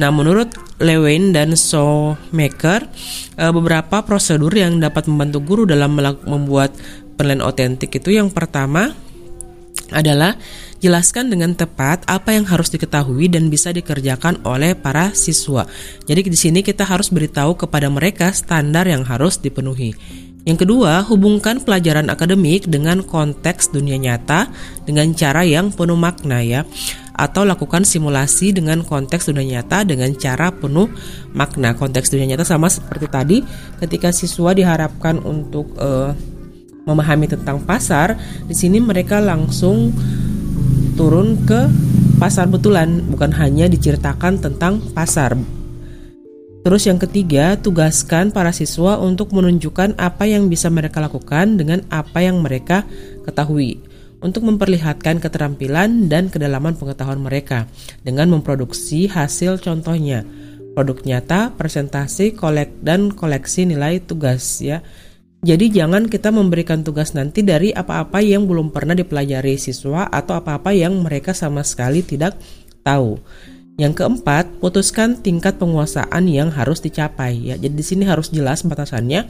Nah, 0.00 0.08
menurut 0.08 0.52
Lewin 0.80 1.36
dan 1.36 1.52
Showmaker, 1.52 2.88
eh, 3.36 3.52
beberapa 3.52 4.00
prosedur 4.02 4.52
yang 4.52 4.80
dapat 4.80 5.04
membantu 5.08 5.38
guru 5.44 5.62
dalam 5.68 5.92
membuat 6.24 6.72
penilaian 7.16 7.44
otentik 7.44 7.92
itu 7.92 8.16
yang 8.16 8.32
pertama 8.32 8.96
adalah 9.92 10.40
jelaskan 10.82 11.30
dengan 11.30 11.52
tepat 11.54 12.02
apa 12.08 12.34
yang 12.34 12.48
harus 12.48 12.72
diketahui 12.72 13.30
dan 13.30 13.52
bisa 13.52 13.70
dikerjakan 13.70 14.40
oleh 14.42 14.74
para 14.74 15.12
siswa. 15.12 15.68
Jadi 16.08 16.32
di 16.32 16.38
sini 16.38 16.60
kita 16.64 16.82
harus 16.82 17.12
beritahu 17.12 17.54
kepada 17.54 17.86
mereka 17.92 18.32
standar 18.34 18.88
yang 18.88 19.06
harus 19.06 19.38
dipenuhi. 19.38 19.94
Yang 20.42 20.66
kedua, 20.66 21.06
hubungkan 21.06 21.62
pelajaran 21.62 22.10
akademik 22.10 22.66
dengan 22.66 23.06
konteks 23.06 23.70
dunia 23.70 23.94
nyata 23.94 24.50
dengan 24.82 25.14
cara 25.14 25.46
yang 25.46 25.70
penuh 25.70 25.94
makna 25.94 26.42
ya 26.42 26.66
atau 27.12 27.44
lakukan 27.44 27.84
simulasi 27.84 28.56
dengan 28.56 28.80
konteks 28.80 29.28
dunia 29.28 29.60
nyata 29.60 29.84
dengan 29.84 30.10
cara 30.16 30.48
penuh 30.52 30.88
makna. 31.36 31.76
Konteks 31.76 32.08
dunia 32.12 32.34
nyata 32.34 32.44
sama 32.44 32.72
seperti 32.72 33.06
tadi 33.08 33.38
ketika 33.80 34.10
siswa 34.10 34.56
diharapkan 34.56 35.20
untuk 35.20 35.76
uh, 35.76 36.16
memahami 36.88 37.30
tentang 37.30 37.62
pasar, 37.62 38.18
di 38.48 38.54
sini 38.56 38.82
mereka 38.82 39.22
langsung 39.22 39.94
turun 40.98 41.38
ke 41.46 41.70
pasar 42.18 42.50
betulan, 42.50 43.02
bukan 43.06 43.30
hanya 43.34 43.70
diceritakan 43.70 44.42
tentang 44.42 44.82
pasar. 44.94 45.38
Terus 46.62 46.86
yang 46.86 46.94
ketiga, 47.02 47.58
tugaskan 47.58 48.30
para 48.30 48.54
siswa 48.54 48.94
untuk 49.02 49.34
menunjukkan 49.34 49.98
apa 49.98 50.30
yang 50.30 50.46
bisa 50.46 50.70
mereka 50.70 51.02
lakukan 51.02 51.58
dengan 51.58 51.82
apa 51.90 52.22
yang 52.22 52.38
mereka 52.38 52.86
ketahui 53.26 53.82
untuk 54.22 54.46
memperlihatkan 54.46 55.18
keterampilan 55.18 56.06
dan 56.06 56.30
kedalaman 56.30 56.78
pengetahuan 56.78 57.20
mereka 57.20 57.66
dengan 58.06 58.30
memproduksi 58.30 59.10
hasil 59.10 59.58
contohnya, 59.60 60.22
produk 60.72 60.98
nyata, 61.04 61.52
presentasi, 61.58 62.32
kolek 62.32 62.80
dan 62.80 63.12
koleksi 63.12 63.68
nilai 63.68 64.00
tugas 64.00 64.62
ya. 64.62 64.80
Jadi 65.42 65.74
jangan 65.74 66.06
kita 66.06 66.30
memberikan 66.30 66.86
tugas 66.86 67.18
nanti 67.18 67.42
dari 67.42 67.74
apa-apa 67.74 68.22
yang 68.22 68.46
belum 68.46 68.70
pernah 68.70 68.94
dipelajari 68.94 69.58
siswa 69.58 70.06
atau 70.06 70.38
apa-apa 70.38 70.70
yang 70.70 71.02
mereka 71.02 71.34
sama 71.34 71.66
sekali 71.66 72.06
tidak 72.06 72.38
tahu. 72.86 73.18
Yang 73.74 74.04
keempat, 74.04 74.62
putuskan 74.62 75.18
tingkat 75.18 75.58
penguasaan 75.58 76.30
yang 76.30 76.54
harus 76.54 76.78
dicapai 76.78 77.50
ya. 77.50 77.58
Jadi 77.58 77.74
di 77.74 77.82
sini 77.82 78.06
harus 78.06 78.30
jelas 78.30 78.62
batasannya. 78.62 79.26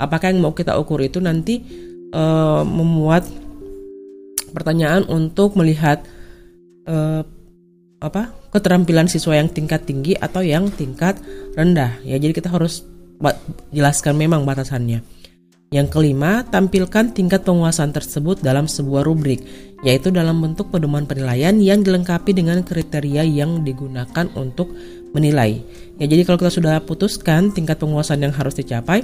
Apakah 0.00 0.34
yang 0.34 0.42
mau 0.42 0.50
kita 0.50 0.74
ukur 0.74 0.98
itu 0.98 1.22
nanti 1.22 1.62
uh, 2.10 2.66
memuat 2.66 3.22
pertanyaan 4.52 5.08
untuk 5.08 5.58
melihat 5.58 6.04
uh, 6.86 7.24
apa 8.02 8.34
keterampilan 8.52 9.06
siswa 9.06 9.38
yang 9.38 9.48
tingkat 9.48 9.86
tinggi 9.88 10.12
atau 10.18 10.44
yang 10.44 10.68
tingkat 10.68 11.16
rendah 11.56 11.98
ya. 12.04 12.20
Jadi 12.20 12.32
kita 12.36 12.52
harus 12.52 12.84
jelaskan 13.70 14.18
memang 14.18 14.42
batasannya. 14.42 15.02
Yang 15.72 15.88
kelima, 15.88 16.44
tampilkan 16.52 17.16
tingkat 17.16 17.48
penguasaan 17.48 17.96
tersebut 17.96 18.44
dalam 18.44 18.68
sebuah 18.68 19.08
rubrik, 19.08 19.40
yaitu 19.80 20.12
dalam 20.12 20.36
bentuk 20.44 20.68
pedoman 20.68 21.08
penilaian 21.08 21.56
yang 21.56 21.80
dilengkapi 21.80 22.36
dengan 22.36 22.60
kriteria 22.60 23.24
yang 23.24 23.64
digunakan 23.64 24.28
untuk 24.36 24.68
menilai. 25.16 25.64
Ya, 25.96 26.04
jadi 26.04 26.28
kalau 26.28 26.44
kita 26.44 26.52
sudah 26.52 26.76
putuskan 26.84 27.56
tingkat 27.56 27.80
penguasaan 27.80 28.20
yang 28.20 28.36
harus 28.36 28.52
dicapai, 28.52 29.00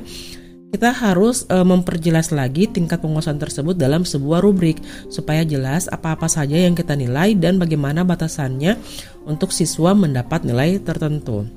kita 0.69 0.93
harus 0.93 1.49
e, 1.49 1.57
memperjelas 1.65 2.29
lagi 2.29 2.69
tingkat 2.69 3.01
penguasaan 3.01 3.41
tersebut 3.41 3.73
dalam 3.75 4.05
sebuah 4.05 4.45
rubrik 4.45 4.81
supaya 5.09 5.41
jelas 5.43 5.89
apa-apa 5.89 6.29
saja 6.29 6.61
yang 6.61 6.77
kita 6.77 6.93
nilai 6.93 7.33
dan 7.33 7.57
bagaimana 7.57 8.05
batasannya 8.05 8.77
untuk 9.25 9.49
siswa 9.51 9.97
mendapat 9.97 10.45
nilai 10.45 10.77
tertentu. 10.81 11.49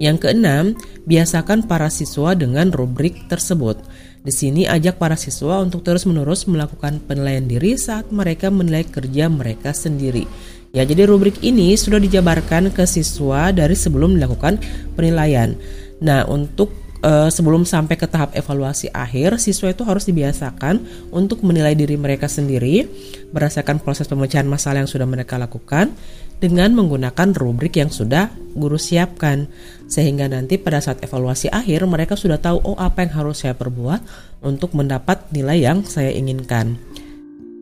Yang 0.00 0.28
keenam, 0.28 0.72
biasakan 1.04 1.68
para 1.68 1.92
siswa 1.92 2.32
dengan 2.32 2.72
rubrik 2.72 3.28
tersebut. 3.28 3.84
Di 4.24 4.32
sini 4.32 4.64
ajak 4.64 4.96
para 4.96 5.12
siswa 5.12 5.60
untuk 5.60 5.84
terus-menerus 5.84 6.48
melakukan 6.48 7.04
penilaian 7.04 7.44
diri 7.44 7.76
saat 7.76 8.08
mereka 8.08 8.48
menilai 8.48 8.88
kerja 8.88 9.28
mereka 9.28 9.76
sendiri. 9.76 10.24
Ya, 10.72 10.88
jadi 10.88 11.04
rubrik 11.04 11.44
ini 11.44 11.76
sudah 11.76 12.00
dijabarkan 12.00 12.72
ke 12.72 12.88
siswa 12.88 13.52
dari 13.52 13.76
sebelum 13.76 14.16
dilakukan 14.16 14.56
penilaian. 14.96 15.52
Nah, 16.00 16.24
untuk 16.24 16.72
uh, 17.04 17.28
sebelum 17.28 17.64
sampai 17.64 17.96
ke 17.96 18.06
tahap 18.08 18.32
evaluasi 18.36 18.92
akhir, 18.92 19.40
siswa 19.40 19.72
itu 19.72 19.82
harus 19.84 20.04
dibiasakan 20.08 20.80
untuk 21.12 21.44
menilai 21.44 21.76
diri 21.76 21.96
mereka 21.96 22.28
sendiri 22.28 22.88
berdasarkan 23.30 23.80
proses 23.80 24.08
pemecahan 24.08 24.48
masalah 24.48 24.84
yang 24.84 24.90
sudah 24.90 25.06
mereka 25.08 25.36
lakukan 25.36 25.92
dengan 26.40 26.72
menggunakan 26.72 27.36
rubrik 27.36 27.76
yang 27.76 27.92
sudah 27.92 28.32
guru 28.56 28.80
siapkan 28.80 29.44
sehingga 29.84 30.24
nanti 30.24 30.56
pada 30.56 30.80
saat 30.80 31.04
evaluasi 31.04 31.52
akhir 31.52 31.84
mereka 31.84 32.16
sudah 32.16 32.40
tahu 32.40 32.64
oh 32.64 32.78
apa 32.80 33.04
yang 33.04 33.12
harus 33.12 33.44
saya 33.44 33.52
perbuat 33.52 34.00
untuk 34.40 34.72
mendapat 34.72 35.28
nilai 35.36 35.60
yang 35.60 35.84
saya 35.84 36.08
inginkan. 36.16 36.80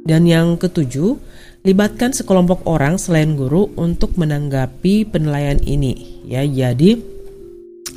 Dan 0.07 0.25
yang 0.25 0.57
ketujuh, 0.57 1.19
libatkan 1.67 2.15
sekelompok 2.15 2.65
orang 2.65 2.97
selain 2.97 3.35
guru 3.35 3.69
untuk 3.77 4.15
menanggapi 4.17 5.05
penilaian 5.11 5.59
ini. 5.61 6.23
Ya, 6.25 6.47
jadi 6.47 7.18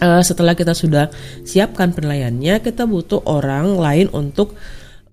uh, 0.02 0.22
setelah 0.26 0.58
kita 0.58 0.74
sudah 0.74 1.08
siapkan 1.46 1.94
penilaiannya, 1.94 2.60
kita 2.60 2.90
butuh 2.90 3.22
orang 3.30 3.78
lain 3.78 4.08
untuk 4.12 4.58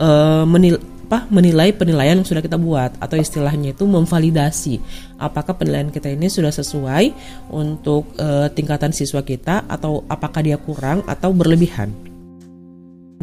uh, 0.00 0.48
menil 0.48 0.80
apa 1.08 1.24
menilai 1.32 1.72
penilaian 1.72 2.20
yang 2.20 2.28
sudah 2.28 2.44
kita 2.44 2.60
buat 2.60 3.00
atau 3.00 3.16
istilahnya 3.16 3.72
itu 3.72 3.88
memvalidasi 3.88 4.76
apakah 5.16 5.56
penilaian 5.56 5.88
kita 5.88 6.12
ini 6.12 6.28
sudah 6.28 6.52
sesuai 6.52 7.16
untuk 7.48 8.12
uh, 8.20 8.52
tingkatan 8.52 8.92
siswa 8.92 9.24
kita 9.24 9.64
atau 9.72 10.04
apakah 10.04 10.44
dia 10.44 10.60
kurang 10.60 11.00
atau 11.08 11.32
berlebihan. 11.32 11.88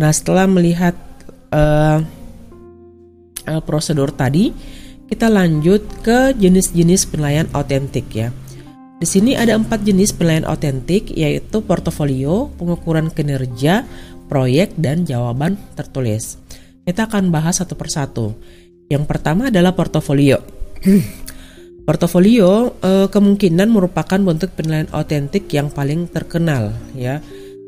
Nah, 0.02 0.10
setelah 0.10 0.50
melihat 0.50 0.98
uh, 1.54 2.02
uh, 3.46 3.62
prosedur 3.62 4.10
tadi, 4.10 4.50
kita 5.06 5.30
lanjut 5.30 5.86
ke 6.02 6.34
jenis-jenis 6.42 7.06
penilaian 7.14 7.46
autentik 7.54 8.10
ya. 8.10 8.34
Di 8.96 9.04
sini 9.04 9.36
ada 9.36 9.60
empat 9.60 9.84
jenis 9.84 10.16
penilaian 10.16 10.48
autentik 10.48 11.12
yaitu 11.12 11.60
portofolio, 11.60 12.48
pengukuran 12.56 13.12
kinerja, 13.12 13.84
proyek, 14.32 14.72
dan 14.80 15.04
jawaban 15.04 15.60
tertulis. 15.76 16.40
Kita 16.88 17.12
akan 17.12 17.28
bahas 17.28 17.60
satu 17.60 17.76
persatu. 17.76 18.40
Yang 18.88 19.04
pertama 19.04 19.52
adalah 19.52 19.76
portofolio. 19.76 20.40
portofolio 21.88 22.72
eh, 22.80 23.08
kemungkinan 23.12 23.68
merupakan 23.68 24.16
bentuk 24.16 24.56
penilaian 24.56 24.88
otentik 24.96 25.52
yang 25.52 25.68
paling 25.68 26.08
terkenal 26.08 26.72
ya. 26.96 27.20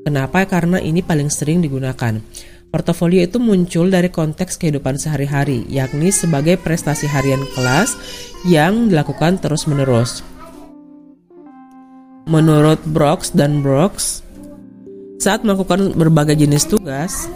Kenapa? 0.07 0.47
Karena 0.47 0.79
ini 0.79 1.03
paling 1.03 1.27
sering 1.27 1.59
digunakan. 1.59 2.23
Portofolio 2.71 3.19
itu 3.27 3.39
muncul 3.43 3.91
dari 3.91 4.07
konteks 4.07 4.55
kehidupan 4.55 4.95
sehari-hari, 4.95 5.67
yakni 5.67 6.11
sebagai 6.11 6.55
prestasi 6.55 7.07
harian 7.07 7.43
kelas 7.51 7.99
yang 8.47 8.87
dilakukan 8.87 9.39
terus-menerus. 9.43 10.36
Menurut 12.27 12.83
Brooks 12.91 13.31
dan 13.31 13.63
Brooks, 13.63 14.19
saat 15.17 15.47
melakukan 15.47 15.95
berbagai 15.95 16.35
jenis 16.35 16.67
tugas, 16.67 17.31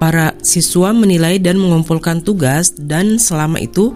Para 0.00 0.32
siswa 0.40 0.96
menilai 0.96 1.36
dan 1.36 1.60
mengumpulkan 1.60 2.24
tugas 2.24 2.72
dan 2.72 3.20
selama 3.20 3.60
itu 3.60 3.92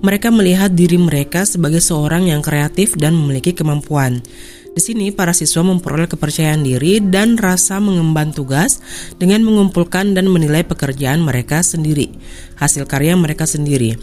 mereka 0.00 0.32
melihat 0.32 0.72
diri 0.72 0.96
mereka 0.96 1.44
sebagai 1.44 1.84
seorang 1.84 2.24
yang 2.24 2.40
kreatif 2.40 2.96
dan 2.96 3.12
memiliki 3.12 3.52
kemampuan. 3.52 4.24
Di 4.72 4.80
sini 4.80 5.12
para 5.12 5.36
siswa 5.36 5.60
memperoleh 5.60 6.08
kepercayaan 6.08 6.64
diri 6.64 7.04
dan 7.04 7.36
rasa 7.36 7.76
mengemban 7.84 8.32
tugas 8.32 8.80
dengan 9.20 9.44
mengumpulkan 9.44 10.16
dan 10.16 10.24
menilai 10.32 10.64
pekerjaan 10.64 11.20
mereka 11.20 11.60
sendiri, 11.60 12.08
hasil 12.56 12.88
karya 12.88 13.12
mereka 13.12 13.44
sendiri. 13.44 14.00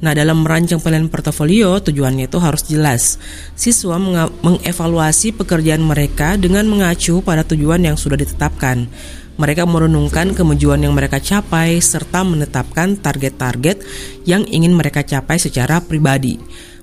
Nah, 0.00 0.16
dalam 0.16 0.40
merancang 0.40 0.80
penilaian 0.80 1.12
portofolio, 1.12 1.76
tujuannya 1.76 2.24
itu 2.24 2.40
harus 2.40 2.64
jelas. 2.64 3.20
Siswa 3.52 4.00
mengevaluasi 4.40 5.36
pekerjaan 5.36 5.84
mereka 5.84 6.40
dengan 6.40 6.64
mengacu 6.72 7.20
pada 7.20 7.44
tujuan 7.44 7.84
yang 7.84 8.00
sudah 8.00 8.16
ditetapkan. 8.16 8.88
Mereka 9.36 9.64
merenungkan 9.68 10.32
kemajuan 10.36 10.84
yang 10.84 10.96
mereka 10.96 11.20
capai 11.20 11.80
serta 11.80 12.24
menetapkan 12.24 12.96
target-target 12.96 13.80
yang 14.28 14.44
ingin 14.48 14.72
mereka 14.72 15.04
capai 15.04 15.36
secara 15.36 15.80
pribadi. 15.84 16.40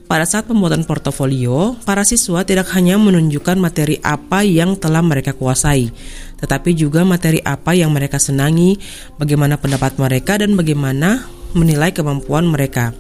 Pada 0.08 0.24
saat 0.24 0.48
pembuatan 0.48 0.88
portofolio, 0.88 1.76
para 1.84 2.08
siswa 2.08 2.48
tidak 2.48 2.72
hanya 2.72 2.96
menunjukkan 2.96 3.60
materi 3.60 4.00
apa 4.00 4.40
yang 4.40 4.80
telah 4.80 5.04
mereka 5.04 5.36
kuasai, 5.36 5.92
tetapi 6.40 6.72
juga 6.72 7.04
materi 7.04 7.44
apa 7.44 7.76
yang 7.76 7.92
mereka 7.92 8.16
senangi, 8.16 8.80
bagaimana 9.20 9.60
pendapat 9.60 10.00
mereka, 10.00 10.40
dan 10.40 10.56
bagaimana 10.56 11.28
menilai 11.52 11.92
kemampuan 11.92 12.48
mereka. 12.48 12.96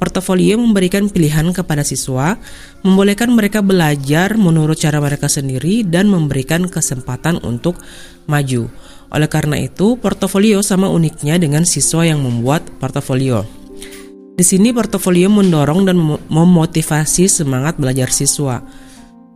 Portofolio 0.00 0.56
memberikan 0.56 1.12
pilihan 1.12 1.52
kepada 1.52 1.84
siswa, 1.84 2.40
membolehkan 2.80 3.36
mereka 3.36 3.60
belajar 3.60 4.32
menurut 4.40 4.80
cara 4.80 4.96
mereka 4.96 5.28
sendiri 5.28 5.84
dan 5.84 6.08
memberikan 6.08 6.64
kesempatan 6.72 7.36
untuk 7.44 7.76
maju. 8.24 8.72
Oleh 9.12 9.28
karena 9.28 9.60
itu, 9.60 10.00
portofolio 10.00 10.64
sama 10.64 10.88
uniknya 10.88 11.36
dengan 11.36 11.68
siswa 11.68 12.08
yang 12.08 12.24
membuat 12.24 12.64
portofolio. 12.80 13.44
Di 14.40 14.40
sini 14.40 14.72
portofolio 14.72 15.28
mendorong 15.28 15.84
dan 15.84 16.00
memotivasi 16.32 17.28
semangat 17.28 17.76
belajar 17.76 18.08
siswa. 18.08 18.64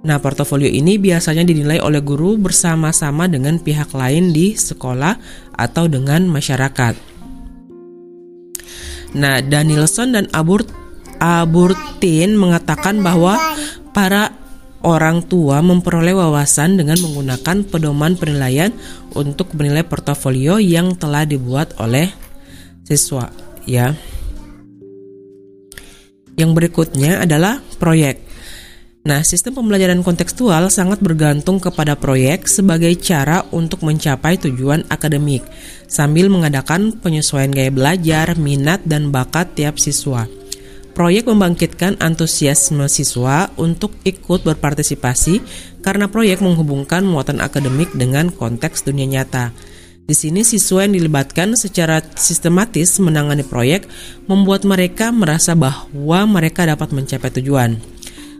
Nah, 0.05 0.17
portofolio 0.17 0.69
ini 0.69 0.97
biasanya 0.97 1.45
dinilai 1.45 1.77
oleh 1.77 2.01
guru 2.01 2.41
bersama-sama 2.41 3.29
dengan 3.29 3.61
pihak 3.61 3.93
lain 3.93 4.33
di 4.33 4.57
sekolah 4.57 5.21
atau 5.61 5.85
dengan 5.93 6.25
masyarakat. 6.25 7.14
Nah, 9.15 9.39
Danielson 9.39 10.15
dan 10.15 10.27
Aburt 10.35 10.67
Aburtin 11.23 12.35
mengatakan 12.35 12.99
bahwa 13.01 13.39
para 13.95 14.35
orang 14.85 15.25
tua 15.25 15.65
memperoleh 15.65 16.13
wawasan 16.13 16.77
dengan 16.77 17.01
menggunakan 17.01 17.65
pedoman 17.65 18.19
penilaian 18.19 18.75
untuk 19.17 19.55
menilai 19.57 19.87
portofolio 19.87 20.61
yang 20.61 20.93
telah 20.99 21.25
dibuat 21.25 21.73
oleh 21.81 22.13
siswa, 22.85 23.33
ya. 23.65 23.97
Yang 26.35 26.51
berikutnya 26.53 27.25
adalah 27.25 27.63
proyek. 27.79 28.24
Nah, 29.05 29.21
sistem 29.21 29.53
pembelajaran 29.61 30.01
kontekstual 30.01 30.73
sangat 30.73 30.97
bergantung 31.05 31.61
kepada 31.61 31.93
proyek 31.93 32.49
sebagai 32.49 32.89
cara 32.97 33.45
untuk 33.53 33.85
mencapai 33.85 34.41
tujuan 34.41 34.81
akademik, 34.89 35.45
sambil 35.85 36.33
mengadakan 36.33 36.89
penyesuaian 37.05 37.53
gaya 37.53 37.69
belajar, 37.69 38.33
minat, 38.41 38.81
dan 38.89 39.13
bakat 39.13 39.53
tiap 39.61 39.77
siswa. 39.77 40.25
Proyek 40.97 41.29
membangkitkan 41.29 42.01
antusiasme 42.01 42.89
siswa 42.89 43.53
untuk 43.61 43.93
ikut 44.09 44.41
berpartisipasi 44.41 45.45
karena 45.85 46.09
proyek 46.09 46.41
menghubungkan 46.41 47.05
muatan 47.05 47.45
akademik 47.45 47.93
dengan 47.93 48.33
konteks 48.33 48.89
dunia 48.89 49.21
nyata. 49.21 49.53
Di 50.09 50.17
sini 50.17 50.49
siswa 50.49 50.81
yang 50.81 50.97
dilibatkan 50.97 51.61
secara 51.61 52.01
sistematis 52.17 52.97
menangani 53.05 53.45
proyek 53.45 53.85
membuat 54.25 54.65
mereka 54.65 55.13
merasa 55.13 55.53
bahwa 55.53 56.25
mereka 56.25 56.65
dapat 56.65 56.89
mencapai 56.97 57.29
tujuan. 57.37 57.94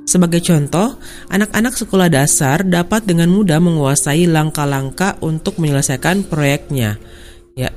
Sebagai 0.05 0.45
contoh, 0.45 1.01
anak-anak 1.33 1.81
sekolah 1.81 2.13
dasar 2.13 2.61
dapat 2.61 3.09
dengan 3.09 3.33
mudah 3.33 3.57
menguasai 3.57 4.29
langkah-langkah 4.29 5.17
untuk 5.25 5.57
menyelesaikan 5.57 6.29
proyeknya. 6.29 7.01
Ya. 7.57 7.73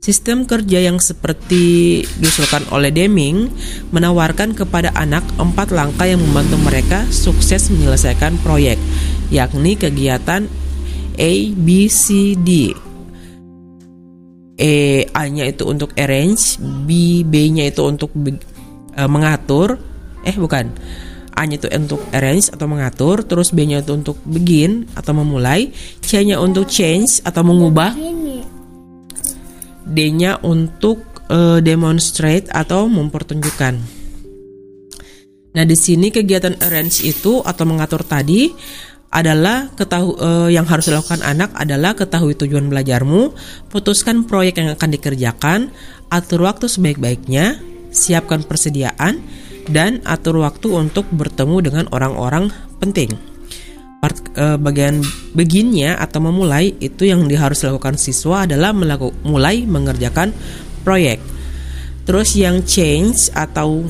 Sistem 0.00 0.48
kerja 0.48 0.80
yang 0.80 0.96
seperti 0.96 2.00
diusulkan 2.22 2.64
oleh 2.72 2.88
Deming 2.88 3.52
menawarkan 3.92 4.56
kepada 4.56 4.96
anak 4.96 5.20
empat 5.36 5.68
langkah 5.68 6.08
yang 6.08 6.24
membantu 6.24 6.56
mereka 6.64 7.04
sukses 7.12 7.68
menyelesaikan 7.68 8.40
proyek, 8.40 8.80
yakni 9.28 9.76
kegiatan 9.76 10.48
A, 11.18 11.32
B, 11.52 11.90
C, 11.92 12.32
D. 12.38 12.72
E, 14.58 14.70
A-nya 15.12 15.44
itu 15.44 15.68
untuk 15.68 15.92
arrange, 15.98 16.56
B, 16.88 17.20
B-nya 17.28 17.68
itu 17.68 17.82
untuk 17.84 18.14
e, 18.16 19.02
mengatur, 19.04 19.76
eh 20.22 20.34
bukan, 20.34 20.72
A-nya 21.38 21.62
itu 21.62 21.70
untuk 21.70 22.02
arrange 22.10 22.50
atau 22.50 22.66
mengatur, 22.66 23.22
terus 23.22 23.54
B-nya 23.54 23.86
itu 23.86 23.94
untuk 23.94 24.18
begin 24.26 24.90
atau 24.98 25.14
memulai, 25.14 25.70
C-nya 26.02 26.42
untuk 26.42 26.66
change 26.66 27.22
atau 27.22 27.46
mengubah, 27.46 27.94
D-nya 29.86 30.42
untuk 30.42 31.00
uh, 31.30 31.62
demonstrate 31.62 32.50
atau 32.50 32.90
mempertunjukkan. 32.90 33.74
Nah, 35.54 35.64
di 35.64 35.76
sini 35.78 36.10
kegiatan 36.10 36.58
arrange 36.58 37.06
itu 37.06 37.40
atau 37.40 37.64
mengatur 37.64 38.02
tadi 38.02 38.52
adalah 39.08 39.72
ketahu 39.72 40.20
uh, 40.20 40.48
yang 40.52 40.68
harus 40.68 40.92
dilakukan 40.92 41.24
anak 41.24 41.56
adalah 41.56 41.96
ketahui 41.96 42.36
tujuan 42.36 42.68
belajarmu, 42.68 43.32
putuskan 43.72 44.28
proyek 44.28 44.60
yang 44.60 44.76
akan 44.76 44.90
dikerjakan, 44.92 45.60
atur 46.12 46.44
waktu 46.44 46.68
sebaik-baiknya, 46.68 47.56
siapkan 47.88 48.44
persediaan, 48.44 49.24
dan 49.68 50.00
atur 50.04 50.40
waktu 50.42 50.72
untuk 50.72 51.06
bertemu 51.12 51.56
dengan 51.64 51.84
orang-orang 51.92 52.50
penting. 52.80 53.14
Part, 53.98 54.14
e, 54.38 54.54
bagian 54.58 55.02
beginnya 55.34 55.98
atau 55.98 56.22
memulai 56.22 56.70
itu 56.78 57.08
yang 57.08 57.26
harus 57.34 57.66
dilakukan 57.66 57.98
siswa 57.98 58.46
adalah 58.46 58.70
melaku, 58.70 59.10
mulai 59.26 59.66
mengerjakan 59.66 60.30
proyek. 60.86 61.18
Terus 62.08 62.40
yang 62.40 62.64
change 62.64 63.28
atau 63.36 63.84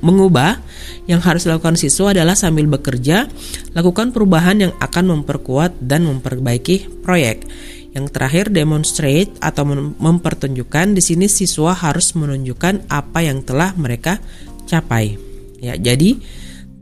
mengubah 0.00 0.56
yang 1.04 1.20
harus 1.20 1.44
dilakukan 1.44 1.76
siswa 1.76 2.16
adalah 2.16 2.32
sambil 2.32 2.64
bekerja, 2.64 3.28
lakukan 3.76 4.08
perubahan 4.08 4.64
yang 4.64 4.72
akan 4.80 5.20
memperkuat 5.20 5.76
dan 5.84 6.08
memperbaiki 6.08 7.04
proyek. 7.04 7.44
Yang 7.92 8.08
terakhir 8.08 8.44
demonstrate 8.50 9.30
atau 9.38 9.68
mempertunjukkan 10.00 10.96
di 10.96 11.02
sini 11.04 11.28
siswa 11.28 11.76
harus 11.76 12.16
menunjukkan 12.16 12.88
apa 12.88 13.20
yang 13.20 13.44
telah 13.44 13.76
mereka 13.76 14.18
capai. 14.66 15.16
Ya, 15.60 15.78
jadi 15.78 16.20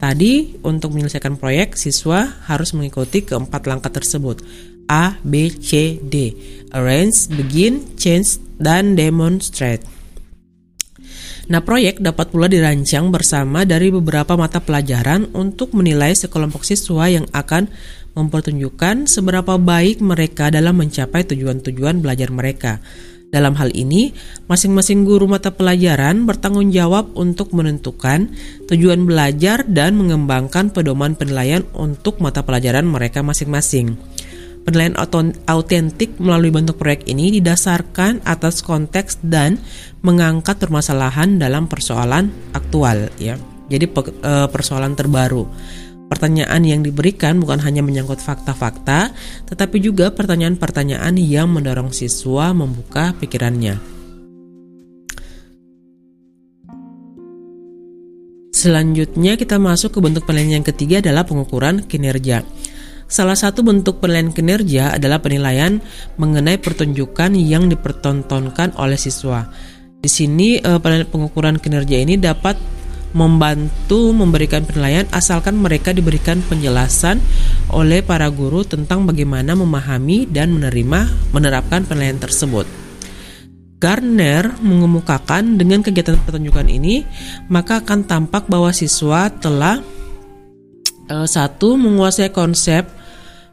tadi 0.03 0.59
untuk 0.67 0.95
menyelesaikan 0.95 1.39
proyek 1.39 1.79
siswa 1.79 2.27
harus 2.51 2.75
mengikuti 2.75 3.23
keempat 3.23 3.71
langkah 3.71 3.93
tersebut. 3.95 4.43
A, 4.91 5.15
B, 5.23 5.49
C, 5.49 6.03
D. 6.03 6.35
Arrange, 6.75 7.31
begin, 7.31 7.95
change, 7.95 8.43
dan 8.59 8.99
demonstrate. 8.99 9.87
Nah, 11.51 11.59
proyek 11.63 11.99
dapat 11.99 12.31
pula 12.31 12.47
dirancang 12.47 13.11
bersama 13.11 13.67
dari 13.67 13.91
beberapa 13.91 14.39
mata 14.39 14.63
pelajaran 14.63 15.35
untuk 15.35 15.75
menilai 15.75 16.15
sekelompok 16.15 16.63
siswa 16.63 17.11
yang 17.11 17.27
akan 17.35 17.67
mempertunjukkan 18.15 19.11
seberapa 19.11 19.59
baik 19.59 20.05
mereka 20.05 20.53
dalam 20.53 20.79
mencapai 20.79 21.27
tujuan-tujuan 21.27 21.99
belajar 21.99 22.29
mereka. 22.31 22.79
Dalam 23.33 23.57
hal 23.57 23.73
ini, 23.73 24.13
masing-masing 24.45 25.09
guru 25.09 25.25
mata 25.25 25.49
pelajaran 25.57 26.29
bertanggung 26.29 26.69
jawab 26.69 27.17
untuk 27.17 27.57
menentukan 27.57 28.29
tujuan 28.69 29.09
belajar 29.09 29.65
dan 29.65 29.97
mengembangkan 29.97 30.69
pedoman 30.69 31.17
penilaian 31.17 31.65
untuk 31.73 32.21
mata 32.21 32.45
pelajaran 32.45 32.85
mereka 32.85 33.25
masing-masing. 33.25 33.97
Penilaian 34.69 34.95
autentik 35.49 36.21
melalui 36.21 36.53
bentuk 36.53 36.77
proyek 36.77 37.09
ini 37.09 37.41
didasarkan 37.41 38.21
atas 38.29 38.61
konteks 38.61 39.25
dan 39.25 39.57
mengangkat 40.05 40.61
permasalahan 40.61 41.41
dalam 41.41 41.73
persoalan 41.73 42.29
aktual 42.53 43.09
ya. 43.17 43.41
Jadi 43.73 43.89
eh, 43.89 44.49
persoalan 44.53 44.93
terbaru. 44.93 45.49
Pertanyaan 46.13 46.61
yang 46.61 46.85
diberikan 46.85 47.41
bukan 47.41 47.57
hanya 47.65 47.81
menyangkut 47.81 48.21
fakta-fakta, 48.21 49.17
tetapi 49.49 49.81
juga 49.81 50.13
pertanyaan-pertanyaan 50.13 51.17
yang 51.17 51.49
mendorong 51.49 51.89
siswa 51.89 52.53
membuka 52.53 53.17
pikirannya. 53.17 53.81
Selanjutnya 58.53 59.41
kita 59.41 59.57
masuk 59.57 59.97
ke 59.97 59.99
bentuk 60.05 60.29
penilaian 60.29 60.61
yang 60.61 60.67
ketiga 60.69 61.01
adalah 61.01 61.25
pengukuran 61.25 61.89
kinerja. 61.89 62.45
Salah 63.09 63.33
satu 63.33 63.65
bentuk 63.65 64.05
penilaian 64.05 64.37
kinerja 64.37 64.93
adalah 64.93 65.17
penilaian 65.25 65.81
mengenai 66.21 66.61
pertunjukan 66.61 67.33
yang 67.41 67.73
dipertontonkan 67.73 68.77
oleh 68.77 69.01
siswa. 69.01 69.49
Di 69.97 70.13
sini 70.13 70.61
eh, 70.61 70.77
pengukuran 71.09 71.57
kinerja 71.57 72.05
ini 72.05 72.21
dapat 72.21 72.82
membantu 73.13 74.13
memberikan 74.13 74.65
penilaian 74.65 75.05
asalkan 75.13 75.61
mereka 75.61 75.93
diberikan 75.93 76.41
penjelasan 76.49 77.21
oleh 77.69 78.01
para 78.01 78.29
guru 78.33 78.65
tentang 78.65 79.05
bagaimana 79.05 79.53
memahami 79.53 80.29
dan 80.29 80.53
menerima 80.53 81.33
menerapkan 81.33 81.85
penilaian 81.85 82.21
tersebut. 82.21 82.65
Garner 83.83 84.55
mengemukakan 84.63 85.59
dengan 85.59 85.83
kegiatan 85.83 86.15
pertunjukan 86.23 86.71
ini, 86.71 87.03
maka 87.51 87.83
akan 87.83 88.07
tampak 88.07 88.47
bahwa 88.47 88.71
siswa 88.71 89.27
telah 89.27 89.83
uh, 91.11 91.27
satu 91.27 91.75
menguasai 91.75 92.31
konsep, 92.31 92.87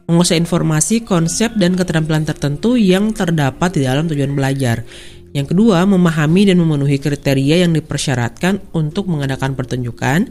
menguasai 0.06 0.38
informasi, 0.38 1.02
konsep 1.02 1.50
dan 1.58 1.74
keterampilan 1.74 2.22
tertentu 2.22 2.78
yang 2.78 3.10
terdapat 3.10 3.74
di 3.74 3.82
dalam 3.82 4.06
tujuan 4.06 4.30
belajar. 4.30 4.86
Yang 5.30 5.54
kedua, 5.54 5.86
memahami 5.86 6.50
dan 6.50 6.58
memenuhi 6.58 6.98
kriteria 6.98 7.62
yang 7.62 7.70
dipersyaratkan 7.70 8.74
untuk 8.74 9.06
mengadakan 9.06 9.54
pertunjukan. 9.54 10.26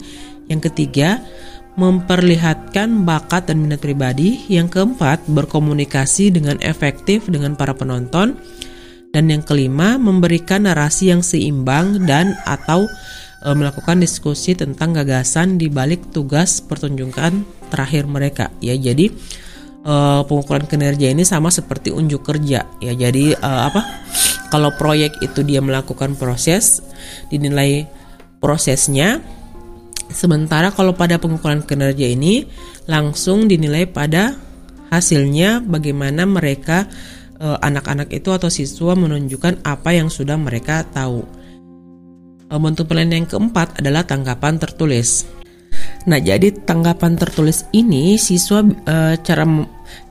Yang 0.51 0.61
ketiga, 0.71 1.23
memperlihatkan 1.79 3.07
bakat 3.07 3.47
dan 3.47 3.63
minat 3.63 3.79
pribadi. 3.79 4.43
Yang 4.51 4.75
keempat, 4.75 5.23
berkomunikasi 5.31 6.35
dengan 6.35 6.59
efektif 6.59 7.31
dengan 7.31 7.55
para 7.55 7.71
penonton. 7.71 8.35
Dan 9.15 9.31
yang 9.31 9.41
kelima, 9.41 9.95
memberikan 9.95 10.67
narasi 10.67 11.09
yang 11.09 11.23
seimbang 11.23 12.03
dan 12.05 12.35
atau 12.45 12.85
e, 13.41 13.47
melakukan 13.55 13.97
diskusi 14.03 14.53
tentang 14.53 14.93
gagasan 14.93 15.57
di 15.57 15.65
balik 15.71 16.13
tugas 16.13 16.61
pertunjukan 16.61 17.41
terakhir 17.73 18.05
mereka. 18.05 18.53
Ya, 18.61 18.77
jadi 18.77 19.09
e, 19.81 19.95
pengukuran 20.29 20.69
kinerja 20.69 21.09
ini 21.09 21.25
sama 21.25 21.49
seperti 21.49 21.89
unjuk 21.89 22.21
kerja. 22.21 22.69
Ya, 22.77 22.93
jadi 22.93 23.33
e, 23.33 23.49
apa? 23.49 23.81
Kalau 24.49 24.73
proyek 24.73 25.21
itu 25.21 25.45
dia 25.45 25.61
melakukan 25.61 26.17
proses, 26.17 26.81
dinilai 27.29 27.85
prosesnya. 28.41 29.21
Sementara 30.09 30.73
kalau 30.73 30.97
pada 30.97 31.21
pengukuran 31.21 31.61
kinerja 31.61 32.09
ini 32.09 32.49
langsung 32.89 33.45
dinilai 33.45 33.85
pada 33.85 34.33
hasilnya 34.89 35.61
bagaimana 35.61 36.25
mereka 36.25 36.89
eh, 37.37 37.57
anak-anak 37.61 38.09
itu 38.09 38.33
atau 38.33 38.49
siswa 38.49 38.97
menunjukkan 38.97 39.61
apa 39.61 39.93
yang 39.93 40.09
sudah 40.09 40.35
mereka 40.35 40.81
tahu. 40.89 41.21
Bentuk 42.49 42.89
penilaian 42.89 43.21
yang 43.21 43.29
keempat 43.29 43.77
adalah 43.77 44.01
tanggapan 44.09 44.57
tertulis. 44.57 45.38
Nah, 46.07 46.15
jadi 46.15 46.55
tanggapan 46.55 47.19
tertulis 47.19 47.67
ini 47.75 48.15
siswa 48.15 48.63
e, 48.63 49.19
cara 49.19 49.43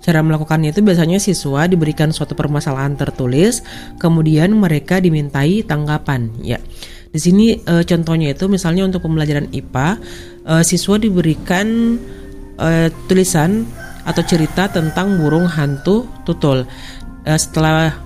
cara 0.05 0.21
melakukannya 0.21 0.77
itu 0.77 0.85
biasanya 0.85 1.17
siswa 1.17 1.65
diberikan 1.65 2.13
suatu 2.13 2.37
permasalahan 2.37 2.93
tertulis, 2.99 3.65
kemudian 3.97 4.53
mereka 4.53 5.01
dimintai 5.01 5.65
tanggapan, 5.65 6.29
ya. 6.45 6.61
Di 7.09 7.17
sini 7.17 7.57
e, 7.57 7.75
contohnya 7.89 8.37
itu 8.37 8.53
misalnya 8.53 8.85
untuk 8.85 9.09
pembelajaran 9.09 9.49
IPA, 9.49 9.89
e, 10.45 10.55
siswa 10.61 11.01
diberikan 11.01 11.97
e, 12.61 12.93
tulisan 13.09 13.65
atau 14.05 14.21
cerita 14.25 14.69
tentang 14.69 15.17
burung 15.17 15.49
hantu 15.49 16.05
tutul. 16.29 16.69
E, 17.25 17.33
setelah 17.41 17.97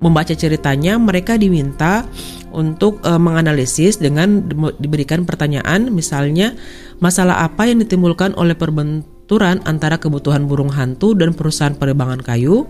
membaca 0.00 0.32
ceritanya, 0.32 0.96
mereka 0.96 1.36
diminta 1.36 2.04
untuk 2.52 3.00
e, 3.04 3.12
menganalisis 3.16 4.00
dengan 4.00 4.44
diberikan 4.80 5.24
pertanyaan, 5.28 5.92
misalnya 5.92 6.56
Masalah 7.00 7.48
apa 7.48 7.64
yang 7.64 7.80
ditimbulkan 7.80 8.36
oleh 8.36 8.52
perbenturan 8.52 9.64
antara 9.64 9.96
kebutuhan 9.96 10.44
burung 10.44 10.68
hantu 10.68 11.16
dan 11.16 11.32
perusahaan 11.32 11.72
penerbangan 11.72 12.20
kayu? 12.20 12.68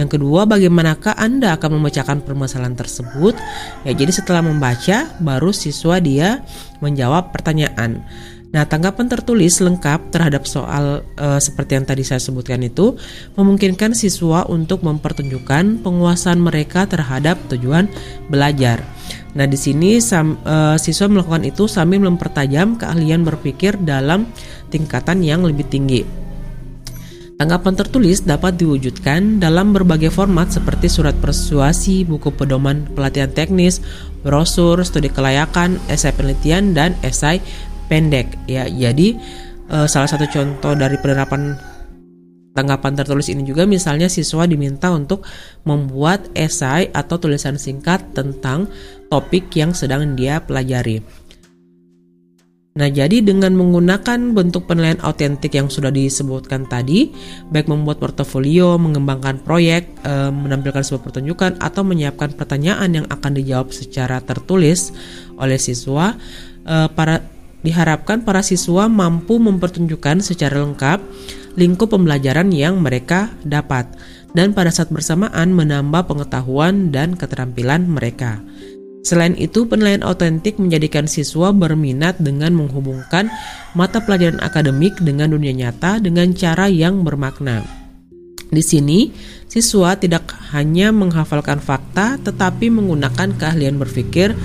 Yang 0.00 0.16
kedua, 0.16 0.48
bagaimanakah 0.48 1.12
Anda 1.20 1.60
akan 1.60 1.76
memecahkan 1.76 2.24
permasalahan 2.24 2.72
tersebut? 2.72 3.36
Ya, 3.84 3.92
jadi 3.92 4.08
setelah 4.16 4.40
membaca, 4.40 5.12
baru 5.20 5.52
siswa 5.52 6.00
dia 6.00 6.40
menjawab 6.80 7.36
pertanyaan. 7.36 8.00
Nah, 8.50 8.66
tanggapan 8.66 9.06
tertulis 9.06 9.62
lengkap 9.62 10.10
terhadap 10.10 10.42
soal 10.42 11.06
e, 11.14 11.38
seperti 11.38 11.78
yang 11.78 11.86
tadi 11.86 12.02
saya 12.02 12.18
sebutkan 12.18 12.58
itu 12.66 12.98
memungkinkan 13.38 13.94
siswa 13.94 14.42
untuk 14.50 14.82
mempertunjukkan 14.82 15.86
penguasaan 15.86 16.42
mereka 16.42 16.82
terhadap 16.90 17.38
tujuan 17.46 17.86
belajar. 18.26 18.82
Nah, 19.38 19.46
di 19.46 19.54
sini 19.54 20.02
sam, 20.02 20.42
uh, 20.42 20.74
siswa 20.74 21.06
melakukan 21.06 21.46
itu 21.46 21.70
sambil 21.70 22.02
mempertajam 22.02 22.74
keahlian 22.74 23.22
berpikir 23.22 23.78
dalam 23.78 24.26
tingkatan 24.74 25.22
yang 25.22 25.46
lebih 25.46 25.70
tinggi. 25.70 26.02
Tanggapan 27.40 27.72
tertulis 27.72 28.20
dapat 28.20 28.60
diwujudkan 28.60 29.40
dalam 29.40 29.72
berbagai 29.72 30.12
format 30.12 30.52
seperti 30.52 30.92
surat 30.92 31.16
persuasi, 31.24 32.04
buku 32.04 32.36
pedoman 32.36 32.84
pelatihan 32.92 33.32
teknis, 33.32 33.80
brosur, 34.20 34.76
studi 34.84 35.08
kelayakan, 35.08 35.80
esai 35.88 36.12
penelitian, 36.12 36.76
dan 36.76 36.92
esai 37.00 37.40
pendek. 37.90 38.38
Ya, 38.46 38.70
jadi 38.70 39.18
uh, 39.66 39.90
salah 39.90 40.06
satu 40.06 40.30
contoh 40.30 40.78
dari 40.78 40.94
penerapan 41.02 41.58
Tanggapan 42.50 42.98
tertulis 42.98 43.30
ini 43.30 43.46
juga 43.46 43.62
misalnya 43.62 44.10
siswa 44.10 44.42
diminta 44.42 44.90
untuk 44.90 45.22
membuat 45.62 46.34
esai 46.34 46.90
atau 46.90 47.14
tulisan 47.14 47.54
singkat 47.54 48.10
tentang 48.10 48.66
topik 49.06 49.54
yang 49.54 49.70
sedang 49.70 50.18
dia 50.18 50.42
pelajari. 50.42 50.98
Nah, 52.70 52.86
jadi 52.90 53.22
dengan 53.22 53.54
menggunakan 53.54 54.34
bentuk 54.34 54.66
penilaian 54.66 54.98
autentik 55.02 55.54
yang 55.54 55.70
sudah 55.70 55.90
disebutkan 55.94 56.66
tadi, 56.70 57.10
baik 57.50 57.66
membuat 57.66 57.98
portofolio, 57.98 58.78
mengembangkan 58.78 59.42
proyek, 59.42 59.90
e, 60.06 60.30
menampilkan 60.30 60.86
sebuah 60.86 61.02
pertunjukan, 61.02 61.58
atau 61.58 61.82
menyiapkan 61.82 62.34
pertanyaan 62.38 63.02
yang 63.02 63.06
akan 63.10 63.36
dijawab 63.36 63.74
secara 63.74 64.22
tertulis 64.22 64.94
oleh 65.34 65.58
siswa, 65.58 66.14
e, 66.62 66.76
para 66.94 67.26
diharapkan 67.60 68.24
para 68.24 68.40
siswa 68.40 68.88
mampu 68.88 69.36
mempertunjukkan 69.36 70.24
secara 70.24 70.60
lengkap 70.64 71.00
lingkup 71.58 71.90
pembelajaran 71.90 72.54
yang 72.54 72.78
mereka 72.78 73.34
dapat, 73.42 73.90
dan 74.34 74.54
pada 74.54 74.70
saat 74.70 74.94
bersamaan 74.94 75.50
menambah 75.50 76.06
pengetahuan 76.06 76.94
dan 76.94 77.18
keterampilan 77.18 77.86
mereka. 77.90 78.38
Selain 79.00 79.32
itu, 79.40 79.64
penilaian 79.64 80.04
autentik 80.04 80.60
menjadikan 80.60 81.08
siswa 81.08 81.56
berminat 81.56 82.20
dengan 82.20 82.52
menghubungkan 82.52 83.32
mata 83.72 84.04
pelajaran 84.04 84.38
akademik 84.44 84.92
dengan 85.00 85.32
dunia 85.32 85.56
nyata 85.56 86.04
dengan 86.04 86.36
cara 86.36 86.68
yang 86.68 87.00
bermakna. 87.00 87.64
Di 88.50 88.60
sini, 88.60 89.08
siswa 89.48 89.96
tidak 89.96 90.36
hanya 90.52 90.92
menghafalkan 90.92 91.62
fakta, 91.64 92.20
tetapi 92.20 92.68
menggunakan 92.68 93.40
keahlian 93.40 93.80
berpikir 93.80 94.36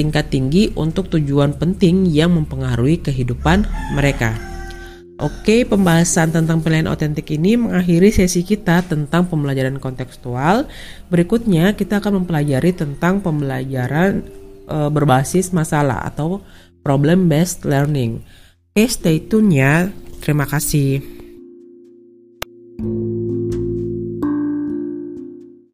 tingkat 0.00 0.32
tinggi 0.32 0.72
untuk 0.80 1.12
tujuan 1.12 1.60
penting 1.60 2.08
yang 2.08 2.32
mempengaruhi 2.32 3.04
kehidupan 3.04 3.68
mereka. 3.92 4.32
Oke, 5.20 5.68
pembahasan 5.68 6.32
tentang 6.32 6.64
penilaian 6.64 6.88
otentik 6.88 7.28
ini 7.28 7.60
mengakhiri 7.60 8.08
sesi 8.08 8.40
kita 8.40 8.80
tentang 8.88 9.28
pembelajaran 9.28 9.76
kontekstual. 9.76 10.64
Berikutnya 11.12 11.76
kita 11.76 12.00
akan 12.00 12.24
mempelajari 12.24 12.72
tentang 12.72 13.20
pembelajaran 13.20 14.24
e, 14.64 14.76
berbasis 14.88 15.52
masalah 15.52 16.08
atau 16.08 16.40
problem 16.80 17.28
based 17.28 17.68
learning. 17.68 18.24
Oke, 18.72 18.88
stay 18.88 19.20
tune 19.20 19.52
ya. 19.52 19.92
Terima 20.24 20.48
kasih. 20.48 21.04